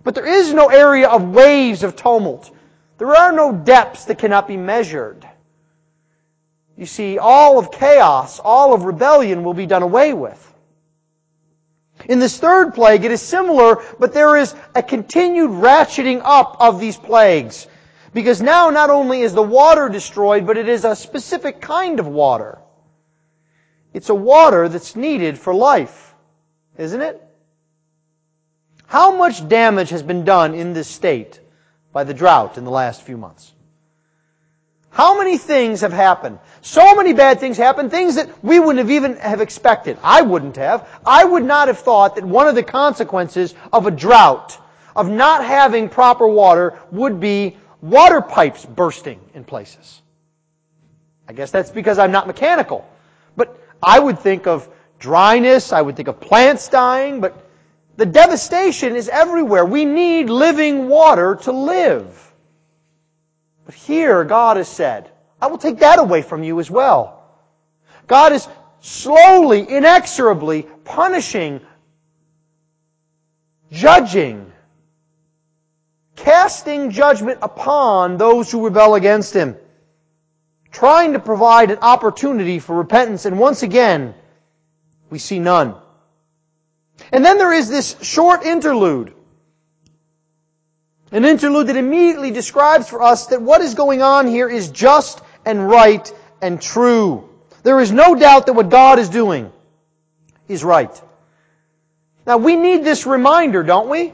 but 0.03 0.15
there 0.15 0.27
is 0.27 0.53
no 0.53 0.69
area 0.69 1.09
of 1.09 1.31
waves 1.31 1.83
of 1.83 1.97
tumult. 1.97 2.55
There 2.99 3.17
are 3.17 3.33
no 3.33 3.53
depths 3.53 4.05
that 4.05 4.19
cannot 4.19 4.47
be 4.47 4.59
measured. 4.59 5.27
You 6.77 6.85
see, 6.85 7.19
all 7.19 7.59
of 7.59 7.71
chaos, 7.71 8.39
all 8.39 8.75
of 8.75 8.85
rebellion 8.85 9.45
will 9.45 9.55
be 9.55 9.65
done 9.65 9.83
away 9.83 10.13
with. 10.13 10.54
In 12.09 12.19
this 12.19 12.39
third 12.39 12.75
plague, 12.75 13.05
it 13.05 13.11
is 13.11 13.23
similar, 13.23 13.83
but 13.99 14.13
there 14.13 14.37
is 14.37 14.55
a 14.75 14.83
continued 14.83 15.51
ratcheting 15.51 16.21
up 16.25 16.57
of 16.61 16.81
these 16.81 16.97
plagues. 16.97 17.67
Because 18.13 18.41
now 18.43 18.71
not 18.71 18.91
only 18.91 19.23
is 19.23 19.35
the 19.35 19.43
water 19.43 19.89
destroyed, 19.89 20.47
but 20.47 20.57
it 20.57 20.69
is 20.69 20.85
a 20.85 20.95
specific 20.95 21.61
kind 21.61 21.99
of 21.99 22.07
water. 22.07 22.59
It's 23.93 24.11
a 24.11 24.15
water 24.15 24.69
that's 24.69 24.97
needed 24.97 25.39
for 25.39 25.55
life, 25.55 26.15
isn't 26.77 27.01
it? 27.01 27.21
How 28.87 29.17
much 29.17 29.49
damage 29.49 29.91
has 29.91 30.03
been 30.03 30.25
done 30.25 30.55
in 30.55 30.75
this 30.75 30.89
state 30.89 31.41
by 31.93 32.05
the 32.05 32.15
drought 32.15 32.59
in 32.59 32.65
the 32.65 32.71
last 32.71 33.03
few 33.03 33.17
months? 33.17 33.54
How 34.95 35.19
many 35.19 35.39
things 35.39 35.81
have 35.81 35.93
happened? 35.93 36.39
So 36.61 36.95
many 36.95 37.15
bad 37.15 37.41
things 37.41 37.57
happened, 37.57 37.91
things 37.91 38.15
that 38.15 38.45
we 38.45 38.61
wouldn't 38.61 38.79
have 38.79 38.93
even 38.93 39.17
have 39.17 39.41
expected. 39.41 39.99
I 40.05 40.23
wouldn't 40.23 40.55
have. 40.55 40.89
I 41.05 41.25
would 41.25 41.45
not 41.45 41.67
have 41.67 41.81
thought 41.81 42.15
that 42.15 42.25
one 42.25 42.47
of 42.47 42.55
the 42.55 42.63
consequences 42.63 43.57
of 43.73 43.89
a 43.89 43.91
drought, 43.91 44.57
of 44.95 45.11
not 45.11 45.45
having 45.45 45.89
proper 45.89 46.29
water, 46.29 46.79
would 46.93 47.19
be 47.19 47.57
water 47.83 48.21
pipes 48.21 48.65
bursting 48.65 49.19
in 49.35 49.43
places. 49.43 50.01
I 51.29 51.33
guess 51.33 51.51
that's 51.51 51.73
because 51.73 51.99
I'm 51.99 52.13
not 52.13 52.29
mechanical. 52.29 52.89
But 53.37 53.61
I 53.83 53.99
would 53.99 54.21
think 54.21 54.47
of 54.47 54.69
dryness, 55.01 55.73
I 55.73 55.83
would 55.83 55.97
think 55.97 56.07
of 56.07 56.21
plants 56.21 56.69
dying, 56.69 57.21
but 57.21 57.45
the 57.97 58.07
devastation 58.07 58.95
is 58.95 59.09
everywhere. 59.09 59.65
We 59.65 59.87
need 59.87 60.31
living 60.31 60.89
water 60.89 61.35
to 61.43 61.51
live. 61.51 62.34
But 63.65 63.75
here, 63.75 64.25
God 64.25 64.57
has 64.57 64.69
said, 64.69 65.11
I 65.41 65.47
will 65.47 65.59
take 65.59 65.79
that 65.79 65.99
away 65.99 66.23
from 66.23 66.43
you 66.43 66.61
as 66.61 66.71
well. 66.71 67.23
God 68.07 68.33
is 68.33 68.47
slowly, 68.81 69.69
inexorably 69.69 70.63
punishing, 70.85 71.61
judging, 73.73 74.53
casting 76.17 76.91
judgment 76.91 77.39
upon 77.43 78.19
those 78.19 78.51
who 78.51 78.65
rebel 78.65 78.95
against 78.95 79.35
Him, 79.35 79.57
trying 80.71 81.15
to 81.15 81.19
provide 81.19 81.71
an 81.71 81.79
opportunity 81.81 82.59
for 82.59 82.77
repentance, 82.77 83.25
and 83.25 83.39
once 83.39 83.63
again, 83.63 84.15
we 85.09 85.19
see 85.19 85.39
none. 85.39 85.75
And 87.13 87.25
then 87.25 87.39
there 87.39 87.53
is 87.53 87.69
this 87.69 87.97
short 88.03 88.45
interlude 88.45 89.15
an 91.13 91.25
interlude 91.25 91.69
that 91.69 91.77
immediately 91.77 92.31
describes 92.31 92.89
for 92.89 93.03
us 93.03 93.27
that 93.29 93.41
what 93.41 93.61
is 93.61 93.75
going 93.75 94.03
on 94.03 94.27
here 94.27 94.49
is 94.49 94.71
just 94.71 95.21
and 95.45 95.69
right 95.69 96.13
and 96.43 96.61
true. 96.61 97.29
There 97.63 97.81
is 97.81 97.93
no 97.93 98.15
doubt 98.15 98.47
that 98.47 98.53
what 98.55 98.69
God 98.69 98.99
is 98.99 99.09
doing 99.09 99.53
is 100.49 100.65
right. 100.65 101.03
Now 102.27 102.39
we 102.39 102.57
need 102.57 102.85
this 102.85 103.07
reminder, 103.07 103.63
don't 103.63 103.89
we? 103.89 104.13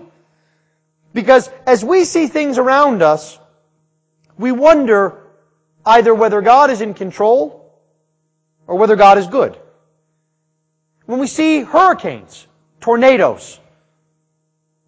Because 1.13 1.51
as 1.67 1.85
we 1.85 2.05
see 2.05 2.27
things 2.27 2.59
around 2.59 3.03
us, 3.03 3.39
we 4.39 4.53
wonder 4.53 5.19
either 5.85 6.15
whether 6.15 6.41
God 6.41 6.71
is 6.71 6.81
in 6.81 6.95
control 6.95 7.75
or 8.67 8.77
whether 8.77 8.97
God 8.97 9.19
is 9.19 9.27
good. 9.27 9.59
When 11.07 11.19
we 11.19 11.27
see 11.27 11.61
hurricanes, 11.61 12.47
tornadoes, 12.81 13.59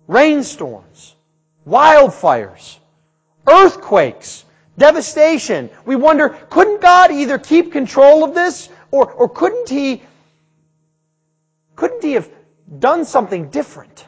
rainstorms, 0.07 1.17
wildfires, 1.67 2.79
earthquakes, 3.47 4.45
devastation. 4.79 5.71
We 5.85 5.97
wonder, 5.97 6.31
couldn't 6.51 6.81
God 6.81 7.13
either 7.13 7.39
keep 7.39 7.73
control 7.73 8.25
of 8.25 8.35
this 8.35 8.69
or, 8.91 9.11
or 9.11 9.29
couldn't 9.29 9.69
He, 9.69 10.03
couldn't 11.77 12.03
He 12.03 12.13
have 12.13 12.29
done 12.79 13.05
something 13.05 13.51
different? 13.51 14.07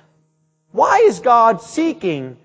Why 0.72 1.04
is 1.06 1.20
God 1.20 1.62
seeking 1.62 2.36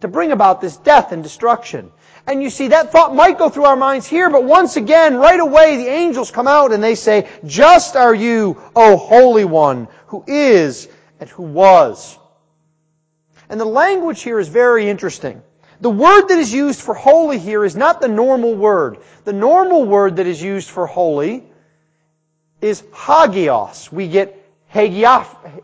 to 0.00 0.08
bring 0.08 0.32
about 0.32 0.60
this 0.60 0.76
death 0.76 1.12
and 1.12 1.22
destruction? 1.22 1.90
And 2.26 2.42
you 2.42 2.50
see, 2.50 2.68
that 2.68 2.92
thought 2.92 3.14
might 3.14 3.38
go 3.38 3.48
through 3.48 3.64
our 3.64 3.76
minds 3.76 4.06
here, 4.06 4.28
but 4.28 4.44
once 4.44 4.76
again, 4.76 5.16
right 5.16 5.40
away, 5.40 5.78
the 5.78 5.88
angels 5.88 6.30
come 6.30 6.46
out 6.46 6.72
and 6.72 6.82
they 6.82 6.94
say, 6.94 7.28
Just 7.44 7.96
are 7.96 8.14
you, 8.14 8.60
O 8.76 8.96
Holy 8.96 9.44
One, 9.44 9.88
who 10.06 10.22
is 10.26 10.88
and 11.18 11.28
who 11.30 11.42
was. 11.42 12.18
And 13.50 13.60
the 13.60 13.66
language 13.66 14.22
here 14.22 14.38
is 14.38 14.48
very 14.48 14.88
interesting. 14.88 15.42
The 15.80 15.90
word 15.90 16.28
that 16.28 16.38
is 16.38 16.52
used 16.52 16.80
for 16.80 16.94
holy 16.94 17.38
here 17.38 17.64
is 17.64 17.74
not 17.74 18.00
the 18.00 18.06
normal 18.08 18.54
word. 18.54 18.98
The 19.24 19.32
normal 19.32 19.84
word 19.84 20.16
that 20.16 20.26
is 20.26 20.40
used 20.40 20.70
for 20.70 20.86
holy 20.86 21.44
is 22.60 22.82
hagios. 22.92 23.90
We 23.90 24.06
get 24.06 24.36
hagioph, 24.72 25.62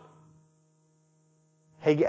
hagi, 1.80 2.06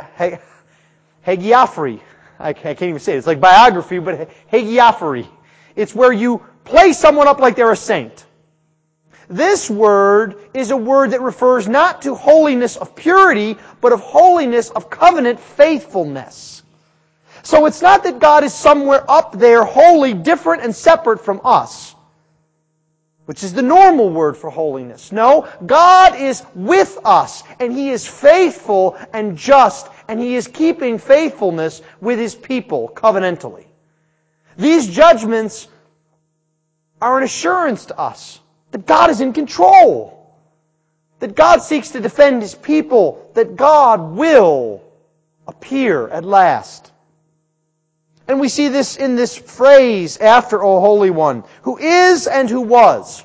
hagiophory. 1.25 1.99
I 2.39 2.53
can't 2.53 2.81
even 2.81 2.99
say 2.99 3.13
it. 3.13 3.17
It's 3.17 3.27
like 3.27 3.39
biography, 3.39 3.99
but 3.99 4.29
hagiophory. 4.51 5.27
It's 5.75 5.93
where 5.93 6.11
you 6.11 6.43
place 6.63 6.97
someone 6.97 7.27
up 7.27 7.39
like 7.39 7.55
they're 7.55 7.71
a 7.71 7.75
saint. 7.75 8.25
This 9.29 9.69
word 9.69 10.37
is 10.53 10.71
a 10.71 10.77
word 10.77 11.11
that 11.11 11.21
refers 11.21 11.67
not 11.67 12.03
to 12.03 12.15
holiness 12.15 12.77
of 12.77 12.95
purity, 12.95 13.57
but 13.81 13.91
of 13.91 13.99
holiness 13.99 14.69
of 14.69 14.89
covenant 14.89 15.39
faithfulness. 15.39 16.63
So 17.43 17.65
it's 17.65 17.81
not 17.81 18.03
that 18.03 18.19
God 18.19 18.43
is 18.43 18.53
somewhere 18.53 19.09
up 19.09 19.37
there 19.37 19.63
holy, 19.63 20.13
different 20.13 20.63
and 20.63 20.73
separate 20.73 21.23
from 21.23 21.41
us, 21.43 21.93
which 23.25 23.43
is 23.43 23.53
the 23.53 23.61
normal 23.61 24.09
word 24.09 24.37
for 24.37 24.49
holiness. 24.49 25.11
No, 25.11 25.47
God 25.65 26.15
is 26.15 26.43
with 26.55 26.97
us, 27.03 27.43
and 27.59 27.73
He 27.73 27.89
is 27.89 28.07
faithful 28.07 28.97
and 29.11 29.37
just, 29.37 29.89
and 30.07 30.21
He 30.21 30.35
is 30.35 30.47
keeping 30.47 30.99
faithfulness 30.99 31.81
with 31.99 32.17
His 32.17 32.33
people 32.33 32.89
covenantally. 32.95 33.65
These 34.57 34.87
judgments 34.87 35.67
are 37.01 37.17
an 37.17 37.23
assurance 37.23 37.87
to 37.87 37.99
us 37.99 38.39
that 38.77 38.85
God 38.85 39.09
is 39.09 39.21
in 39.21 39.33
control. 39.33 40.13
That 41.17 41.35
God 41.35 41.63
seeks 41.63 41.89
to 41.89 41.99
defend 41.99 42.43
His 42.43 42.53
people. 42.53 43.31
That 43.33 43.55
God 43.55 44.11
will 44.11 44.83
appear 45.47 46.07
at 46.07 46.23
last. 46.23 46.91
And 48.27 48.39
we 48.39 48.49
see 48.49 48.67
this 48.67 48.95
in 48.95 49.15
this 49.15 49.35
phrase 49.35 50.17
after, 50.17 50.63
O 50.63 50.79
Holy 50.79 51.09
One, 51.09 51.43
who 51.63 51.79
is 51.79 52.27
and 52.27 52.47
who 52.47 52.61
was. 52.61 53.23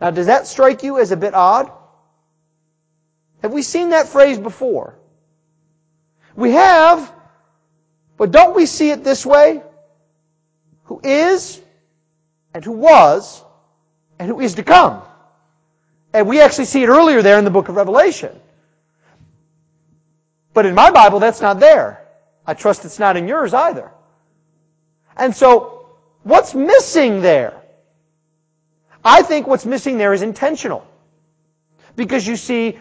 Now, 0.00 0.10
does 0.10 0.26
that 0.26 0.48
strike 0.48 0.82
you 0.82 0.98
as 0.98 1.12
a 1.12 1.16
bit 1.16 1.34
odd? 1.34 1.70
Have 3.42 3.52
we 3.52 3.62
seen 3.62 3.90
that 3.90 4.08
phrase 4.08 4.38
before? 4.38 4.98
We 6.34 6.52
have, 6.52 7.12
but 8.16 8.32
don't 8.32 8.56
we 8.56 8.66
see 8.66 8.90
it 8.90 9.04
this 9.04 9.24
way? 9.24 9.62
Who 10.84 11.00
is 11.04 11.60
and 12.52 12.64
who 12.64 12.72
was, 12.72 13.44
and 14.20 14.28
who 14.28 14.38
is 14.38 14.54
to 14.56 14.62
come. 14.62 15.02
And 16.12 16.28
we 16.28 16.40
actually 16.42 16.66
see 16.66 16.82
it 16.82 16.88
earlier 16.88 17.22
there 17.22 17.38
in 17.38 17.44
the 17.44 17.50
book 17.50 17.70
of 17.70 17.76
Revelation. 17.76 18.38
But 20.52 20.66
in 20.66 20.74
my 20.74 20.90
Bible, 20.90 21.20
that's 21.20 21.40
not 21.40 21.58
there. 21.58 22.06
I 22.46 22.52
trust 22.52 22.84
it's 22.84 22.98
not 22.98 23.16
in 23.16 23.26
yours 23.26 23.54
either. 23.54 23.90
And 25.16 25.34
so, 25.34 25.86
what's 26.22 26.54
missing 26.54 27.22
there? 27.22 27.62
I 29.02 29.22
think 29.22 29.46
what's 29.46 29.64
missing 29.64 29.96
there 29.96 30.12
is 30.12 30.20
intentional. 30.20 30.86
Because 31.96 32.26
you 32.26 32.36
see, 32.36 32.78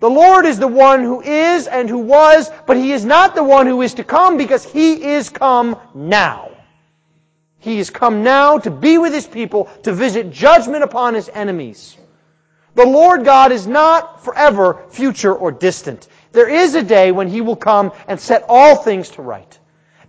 the 0.00 0.10
Lord 0.10 0.44
is 0.44 0.58
the 0.58 0.68
one 0.68 1.02
who 1.02 1.22
is 1.22 1.68
and 1.68 1.88
who 1.88 2.00
was, 2.00 2.50
but 2.66 2.76
He 2.76 2.92
is 2.92 3.04
not 3.04 3.34
the 3.34 3.44
one 3.44 3.66
who 3.66 3.80
is 3.80 3.94
to 3.94 4.04
come 4.04 4.36
because 4.36 4.62
He 4.62 5.02
is 5.02 5.30
come 5.30 5.78
now. 5.94 6.51
He 7.62 7.78
is 7.78 7.90
come 7.90 8.24
now 8.24 8.58
to 8.58 8.72
be 8.72 8.98
with 8.98 9.14
His 9.14 9.26
people, 9.26 9.66
to 9.84 9.92
visit 9.92 10.32
judgment 10.32 10.82
upon 10.82 11.14
His 11.14 11.30
enemies. 11.32 11.96
The 12.74 12.84
Lord 12.84 13.24
God 13.24 13.52
is 13.52 13.68
not 13.68 14.24
forever 14.24 14.82
future 14.90 15.32
or 15.32 15.52
distant. 15.52 16.08
There 16.32 16.48
is 16.48 16.74
a 16.74 16.82
day 16.82 17.12
when 17.12 17.28
He 17.28 17.40
will 17.40 17.54
come 17.54 17.92
and 18.08 18.18
set 18.18 18.46
all 18.48 18.74
things 18.74 19.10
to 19.10 19.22
right. 19.22 19.58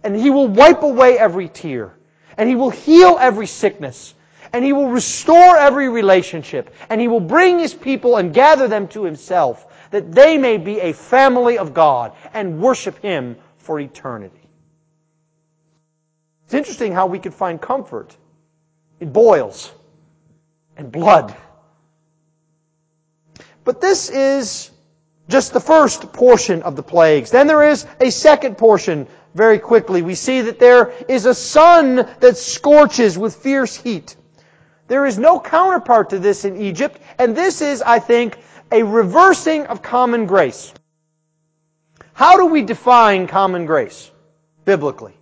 And 0.03 0.15
He 0.15 0.31
will 0.31 0.47
wipe 0.47 0.81
away 0.81 1.19
every 1.19 1.47
tear. 1.47 1.93
And 2.37 2.49
He 2.49 2.55
will 2.55 2.71
heal 2.71 3.17
every 3.19 3.45
sickness. 3.45 4.15
And 4.51 4.65
He 4.65 4.73
will 4.73 4.89
restore 4.89 5.55
every 5.55 5.89
relationship. 5.89 6.73
And 6.89 6.99
He 6.99 7.07
will 7.07 7.19
bring 7.19 7.59
His 7.59 7.75
people 7.75 8.17
and 8.17 8.33
gather 8.33 8.67
them 8.67 8.87
to 8.89 9.03
Himself 9.03 9.67
that 9.91 10.11
they 10.11 10.39
may 10.39 10.57
be 10.57 10.79
a 10.79 10.93
family 10.93 11.59
of 11.59 11.75
God 11.75 12.13
and 12.33 12.59
worship 12.59 12.99
Him 13.03 13.35
for 13.59 13.79
eternity. 13.79 14.42
It's 16.53 16.67
interesting 16.69 16.91
how 16.91 17.07
we 17.07 17.17
could 17.17 17.33
find 17.33 17.59
comfort 17.59 18.15
in 18.99 19.11
boils 19.11 19.71
and 20.77 20.91
blood. 20.91 21.35
But 23.63 23.81
this 23.81 24.11
is 24.11 24.69
just 25.27 25.53
the 25.53 25.59
first 25.59 26.13
portion 26.13 26.61
of 26.61 26.75
the 26.75 26.83
plagues. 26.83 27.31
Then 27.31 27.47
there 27.47 27.63
is 27.63 27.87
a 27.99 28.11
second 28.11 28.59
portion 28.59 29.07
very 29.33 29.57
quickly. 29.57 30.03
We 30.03 30.13
see 30.13 30.41
that 30.41 30.59
there 30.59 30.93
is 31.09 31.25
a 31.25 31.33
sun 31.33 32.07
that 32.19 32.37
scorches 32.37 33.17
with 33.17 33.35
fierce 33.37 33.75
heat. 33.75 34.15
There 34.87 35.07
is 35.07 35.17
no 35.17 35.39
counterpart 35.39 36.11
to 36.11 36.19
this 36.19 36.45
in 36.45 36.61
Egypt, 36.61 37.01
and 37.17 37.35
this 37.35 37.63
is, 37.63 37.81
I 37.81 37.97
think, 37.97 38.37
a 38.71 38.83
reversing 38.83 39.65
of 39.65 39.81
common 39.81 40.27
grace. 40.27 40.71
How 42.13 42.37
do 42.37 42.45
we 42.45 42.61
define 42.61 43.25
common 43.25 43.65
grace 43.65 44.11
biblically? 44.65 45.15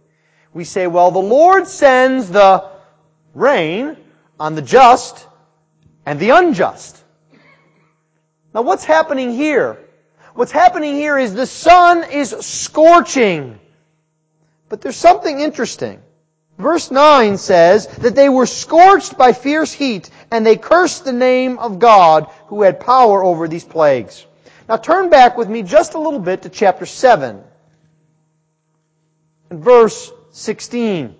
We 0.53 0.63
say, 0.63 0.87
well, 0.87 1.11
the 1.11 1.19
Lord 1.19 1.67
sends 1.67 2.29
the 2.29 2.69
rain 3.33 3.97
on 4.39 4.55
the 4.55 4.61
just 4.61 5.27
and 6.05 6.19
the 6.19 6.31
unjust. 6.31 7.01
Now 8.53 8.63
what's 8.63 8.83
happening 8.83 9.31
here? 9.31 9.79
What's 10.33 10.51
happening 10.51 10.95
here 10.95 11.17
is 11.17 11.33
the 11.33 11.45
sun 11.45 12.03
is 12.11 12.31
scorching. 12.41 13.59
But 14.69 14.81
there's 14.81 14.97
something 14.97 15.39
interesting. 15.39 16.01
Verse 16.57 16.91
9 16.91 17.37
says 17.37 17.87
that 17.87 18.15
they 18.15 18.29
were 18.29 18.45
scorched 18.45 19.17
by 19.17 19.33
fierce 19.33 19.71
heat 19.71 20.09
and 20.31 20.45
they 20.45 20.57
cursed 20.57 21.05
the 21.05 21.13
name 21.13 21.59
of 21.59 21.79
God 21.79 22.27
who 22.47 22.61
had 22.61 22.79
power 22.79 23.23
over 23.23 23.47
these 23.47 23.63
plagues. 23.63 24.25
Now 24.69 24.77
turn 24.77 25.09
back 25.09 25.37
with 25.37 25.49
me 25.49 25.63
just 25.63 25.93
a 25.93 25.99
little 25.99 26.19
bit 26.19 26.43
to 26.43 26.49
chapter 26.49 26.85
7 26.85 27.43
and 29.49 29.63
verse 29.63 30.11
16. 30.31 31.15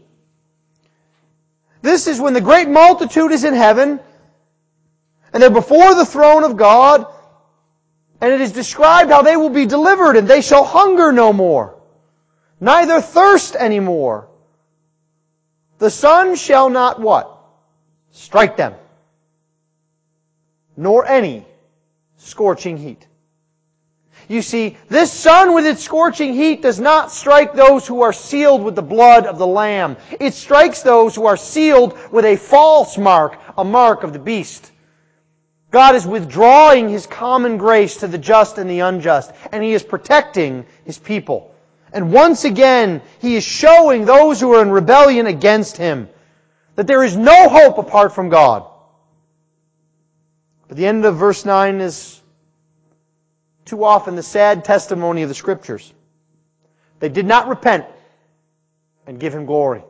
This 1.82 2.08
is 2.08 2.20
when 2.20 2.34
the 2.34 2.42
great 2.42 2.70
multitude 2.70 3.32
is 3.32 3.44
in 3.44 3.54
heaven 3.54 4.00
and 5.34 5.42
they're 5.42 5.50
before 5.50 5.96
the 5.96 6.06
throne 6.06 6.44
of 6.44 6.58
God 6.58 7.06
and 8.20 8.34
it 8.34 8.42
is 8.42 8.52
described 8.52 9.10
how 9.10 9.24
they 9.24 9.36
will 9.36 9.50
be 9.50 9.66
delivered 9.66 10.16
and 10.16 10.28
they 10.28 10.42
shall 10.42 10.64
hunger 10.64 11.12
no 11.12 11.34
more, 11.34 11.76
neither 12.60 13.02
thirst 13.02 13.56
anymore. 13.56 14.28
The 15.80 15.90
sun 15.90 16.36
shall 16.36 16.70
not 16.70 17.02
what? 17.02 17.36
Strike 18.12 18.58
them. 18.58 18.76
Nor 20.78 21.08
any 21.08 21.46
scorching 22.18 22.78
heat. 22.78 23.08
You 24.32 24.42
see, 24.42 24.78
this 24.88 25.12
sun 25.12 25.54
with 25.54 25.66
its 25.66 25.84
scorching 25.84 26.34
heat 26.34 26.62
does 26.62 26.80
not 26.80 27.12
strike 27.12 27.54
those 27.54 27.86
who 27.86 28.02
are 28.04 28.14
sealed 28.14 28.64
with 28.64 28.76
the 28.76 28.82
blood 28.82 29.26
of 29.26 29.38
the 29.38 29.46
Lamb. 29.46 29.98
It 30.22 30.34
strikes 30.34 30.82
those 30.84 31.16
who 31.16 31.26
are 31.26 31.36
sealed 31.36 31.98
with 32.12 32.24
a 32.24 32.38
false 32.38 32.98
mark, 32.98 33.38
a 33.58 33.66
mark 33.66 34.04
of 34.04 34.14
the 34.14 34.20
beast. 34.20 34.72
God 35.70 35.96
is 35.96 36.08
withdrawing 36.08 36.88
His 36.88 37.08
common 37.08 37.58
grace 37.58 37.98
to 37.98 38.08
the 38.08 38.18
just 38.18 38.58
and 38.58 38.70
the 38.70 38.80
unjust, 38.80 39.34
and 39.52 39.62
He 39.62 39.74
is 39.74 39.84
protecting 39.84 40.66
His 40.86 40.98
people. 40.98 41.54
And 41.92 42.14
once 42.14 42.46
again, 42.46 43.02
he 43.20 43.36
is 43.36 43.44
showing 43.44 44.06
those 44.06 44.40
who 44.40 44.54
are 44.54 44.62
in 44.62 44.72
rebellion 44.72 45.28
against 45.28 45.76
him 45.76 46.08
that 46.76 46.88
there 46.88 47.04
is 47.04 47.18
no 47.18 47.50
hope 47.50 47.78
apart 47.78 48.16
from 48.16 48.30
God. 48.30 48.66
But 50.70 50.78
the 50.78 50.86
end 50.86 51.04
of 51.04 51.18
verse 51.18 51.44
9 51.44 51.82
is 51.82 52.21
too 53.72 53.86
often 53.86 54.18
the 54.18 54.22
sad 54.22 54.66
testimony 54.66 55.22
of 55.22 55.30
the 55.30 55.34
scriptures. 55.34 55.94
They 57.00 57.08
did 57.08 57.26
not 57.26 57.48
repent 57.48 57.86
and 59.08 59.18
give 59.18 59.34
him 59.34 59.46
glory. 59.46 59.82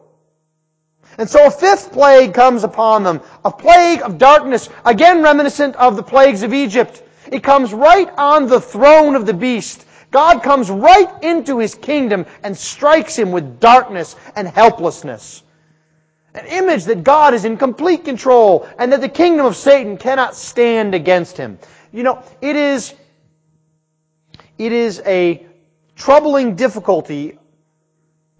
And 1.17 1.27
so 1.27 1.47
a 1.47 1.49
fifth 1.49 1.91
plague 1.91 2.35
comes 2.35 2.63
upon 2.63 3.01
them, 3.01 3.21
a 3.43 3.51
plague 3.51 4.03
of 4.03 4.19
darkness, 4.19 4.69
again 4.85 5.23
reminiscent 5.23 5.75
of 5.77 5.95
the 5.95 6.03
plagues 6.03 6.43
of 6.43 6.53
Egypt. 6.53 7.01
It 7.31 7.41
comes 7.41 7.73
right 7.73 8.07
on 8.19 8.45
the 8.45 8.61
throne 8.61 9.15
of 9.15 9.25
the 9.25 9.33
beast. 9.33 9.83
God 10.11 10.43
comes 10.43 10.69
right 10.69 11.11
into 11.23 11.57
his 11.57 11.73
kingdom 11.73 12.27
and 12.43 12.55
strikes 12.55 13.17
him 13.17 13.31
with 13.31 13.59
darkness 13.59 14.15
and 14.35 14.47
helplessness. 14.47 15.41
An 16.35 16.45
image 16.45 16.83
that 16.83 17.03
God 17.03 17.33
is 17.33 17.45
in 17.45 17.57
complete 17.57 18.05
control 18.05 18.69
and 18.77 18.93
that 18.93 19.01
the 19.01 19.09
kingdom 19.09 19.47
of 19.47 19.55
Satan 19.55 19.97
cannot 19.97 20.35
stand 20.35 20.93
against 20.93 21.35
him. 21.35 21.57
You 21.91 22.03
know, 22.03 22.23
it 22.41 22.55
is, 22.55 22.93
it 24.61 24.73
is 24.73 25.01
a 25.07 25.43
troubling 25.95 26.55
difficulty 26.55 27.39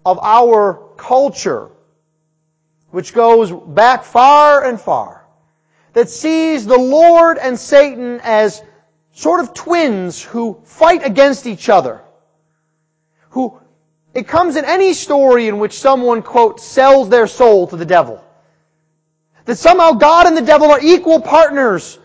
of 0.06 0.20
our 0.22 0.90
culture, 0.96 1.68
which 2.90 3.12
goes 3.12 3.50
back 3.50 4.04
far 4.04 4.64
and 4.64 4.80
far, 4.80 5.26
that 5.94 6.08
sees 6.08 6.64
the 6.64 6.78
Lord 6.78 7.38
and 7.38 7.58
Satan 7.58 8.20
as 8.22 8.62
sort 9.12 9.40
of 9.40 9.52
twins 9.52 10.22
who 10.22 10.60
fight 10.64 11.04
against 11.04 11.48
each 11.48 11.68
other. 11.68 12.00
Who, 13.30 13.58
it 14.14 14.28
comes 14.28 14.54
in 14.54 14.64
any 14.64 14.94
story 14.94 15.48
in 15.48 15.58
which 15.58 15.72
someone, 15.72 16.22
quote, 16.22 16.60
sells 16.60 17.08
their 17.08 17.26
soul 17.26 17.66
to 17.66 17.76
the 17.76 17.84
devil. 17.84 18.24
That 19.46 19.56
somehow 19.56 19.94
God 19.94 20.28
and 20.28 20.36
the 20.36 20.42
devil 20.42 20.70
are 20.70 20.80
equal 20.80 21.20
partners. 21.20 21.98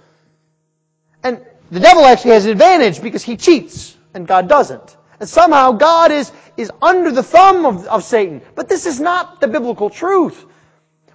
And 1.21 1.39
the 1.69 1.79
devil 1.79 2.03
actually 2.03 2.31
has 2.31 2.45
an 2.45 2.51
advantage 2.53 2.99
because 2.99 3.21
he 3.21 3.37
cheats 3.37 3.93
and 4.17 4.27
God 4.27 4.49
doesn't. 4.49 4.97
And 5.19 5.29
somehow 5.29 5.71
God 5.71 6.11
is, 6.11 6.31
is 6.57 6.71
under 6.81 7.11
the 7.11 7.23
thumb 7.23 7.65
of, 7.65 7.85
of 7.87 8.03
Satan. 8.03 8.41
But 8.55 8.67
this 8.67 8.85
is 8.85 8.99
not 8.99 9.39
the 9.39 9.47
biblical 9.47 9.89
truth. 9.89 10.43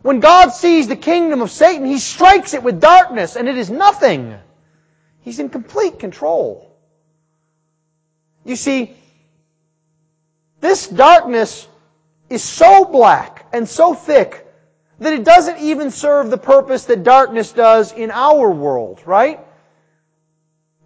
When 0.00 0.20
God 0.20 0.50
sees 0.50 0.88
the 0.88 0.96
kingdom 0.96 1.42
of 1.42 1.50
Satan, 1.50 1.84
He 1.84 1.98
strikes 1.98 2.54
it 2.54 2.62
with 2.62 2.80
darkness 2.80 3.36
and 3.36 3.48
it 3.48 3.58
is 3.58 3.70
nothing. 3.70 4.34
He's 5.20 5.38
in 5.38 5.50
complete 5.50 5.98
control. 5.98 6.76
You 8.44 8.56
see, 8.56 8.96
this 10.60 10.88
darkness 10.88 11.68
is 12.30 12.42
so 12.42 12.84
black 12.84 13.46
and 13.52 13.68
so 13.68 13.94
thick 13.94 14.46
that 14.98 15.12
it 15.12 15.24
doesn't 15.24 15.58
even 15.58 15.90
serve 15.90 16.30
the 16.30 16.38
purpose 16.38 16.84
that 16.84 17.02
darkness 17.02 17.52
does 17.52 17.92
in 17.92 18.10
our 18.10 18.50
world, 18.50 19.02
right? 19.04 19.40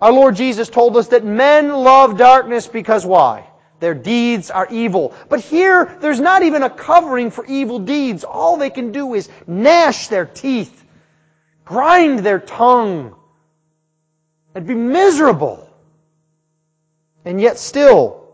Our 0.00 0.12
Lord 0.12 0.37
Jesus 0.37 0.68
told 0.68 0.96
us 0.96 1.09
that 1.09 1.24
men 1.24 1.70
love 1.72 2.18
darkness 2.18 2.66
because 2.66 3.06
why? 3.06 3.48
Their 3.80 3.94
deeds 3.94 4.50
are 4.50 4.66
evil. 4.70 5.14
But 5.28 5.40
here, 5.40 5.96
there's 6.00 6.20
not 6.20 6.42
even 6.42 6.62
a 6.62 6.70
covering 6.70 7.30
for 7.30 7.44
evil 7.46 7.78
deeds. 7.78 8.24
All 8.24 8.56
they 8.56 8.70
can 8.70 8.92
do 8.92 9.14
is 9.14 9.28
gnash 9.46 10.09
their 10.09 10.26
teeth, 10.26 10.85
grind 11.64 12.20
their 12.20 12.38
tongue, 12.38 13.14
and 14.54 14.66
be 14.66 14.74
miserable. 14.74 15.68
And 17.24 17.40
yet 17.40 17.59
still, 17.59 18.28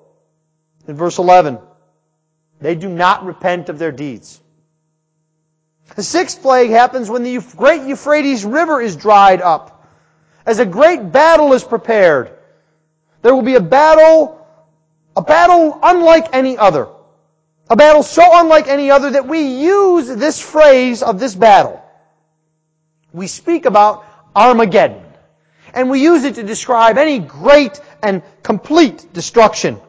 in 0.87 0.97
verse 0.97 1.19
11, 1.19 1.59
they 2.61 2.75
do 2.75 2.89
not 2.89 3.25
repent 3.25 3.69
of 3.69 3.79
their 3.79 3.93
deeds. 3.93 4.41
The 5.97 6.03
sixth 6.03 6.43
plague 6.43 6.71
happens 6.71 7.11
when 7.11 7.23
the 7.23 7.39
great 7.57 7.83
Euphrates 7.83 8.45
River 8.45 8.81
is 8.81 8.97
dried 8.97 9.41
up. 9.41 9.82
As 10.45 10.59
a 10.59 10.67
great 10.67 11.13
battle 11.13 11.53
is 11.53 11.65
prepared. 11.65 12.31
There 13.23 13.35
will 13.35 13.43
be 13.43 13.55
a 13.55 13.61
battle, 13.61 14.47
a 15.17 15.23
battle 15.23 15.79
unlike 15.83 16.35
any 16.35 16.59
other. 16.59 16.89
A 17.71 17.77
battle 17.77 18.03
so 18.03 18.23
unlike 18.27 18.67
any 18.67 18.91
other 18.91 19.11
that 19.11 19.27
we 19.27 19.41
use 19.41 20.09
this 20.09 20.41
phrase 20.41 21.03
of 21.03 21.19
this 21.19 21.35
battle. 21.35 21.83
we 23.13 23.27
speak 23.27 23.67
about 23.67 24.05
Armageddon. 24.35 25.05
And 25.75 25.91
we 25.91 26.03
use 26.03 26.25
it 26.25 26.35
to 26.35 26.43
describe 26.43 26.99
any 26.99 27.19
great 27.19 27.81
and 28.03 28.23
complete 28.43 29.13
destruction. 29.13 29.81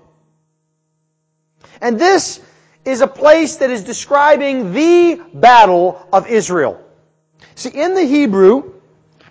And 1.81 1.99
this 1.99 2.39
is 2.85 3.01
a 3.01 3.07
place 3.07 3.57
that 3.57 3.69
is 3.69 3.83
describing 3.83 4.73
the 4.73 5.21
battle 5.33 6.05
of 6.13 6.27
Israel. 6.27 6.81
See, 7.55 7.69
in 7.69 7.95
the 7.95 8.03
Hebrew, 8.03 8.73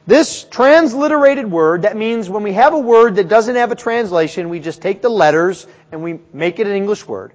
this 0.06 0.44
transliterated 0.44 1.48
word, 1.50 1.82
that 1.82 1.96
means 1.96 2.28
when 2.28 2.42
we 2.42 2.54
have 2.54 2.74
a 2.74 2.78
word 2.78 3.16
that 3.16 3.28
doesn't 3.28 3.54
have 3.54 3.70
a 3.70 3.76
translation, 3.76 4.48
we 4.48 4.58
just 4.58 4.82
take 4.82 5.00
the 5.00 5.08
letters 5.08 5.66
and 5.92 6.02
we 6.02 6.18
make 6.32 6.58
it 6.58 6.66
an 6.66 6.74
English 6.74 7.06
word. 7.06 7.32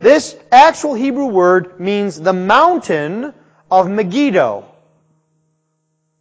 This 0.00 0.34
actual 0.50 0.94
Hebrew 0.94 1.26
word 1.26 1.78
means 1.78 2.18
the 2.18 2.32
mountain 2.32 3.34
of 3.70 3.88
Megiddo. 3.88 4.64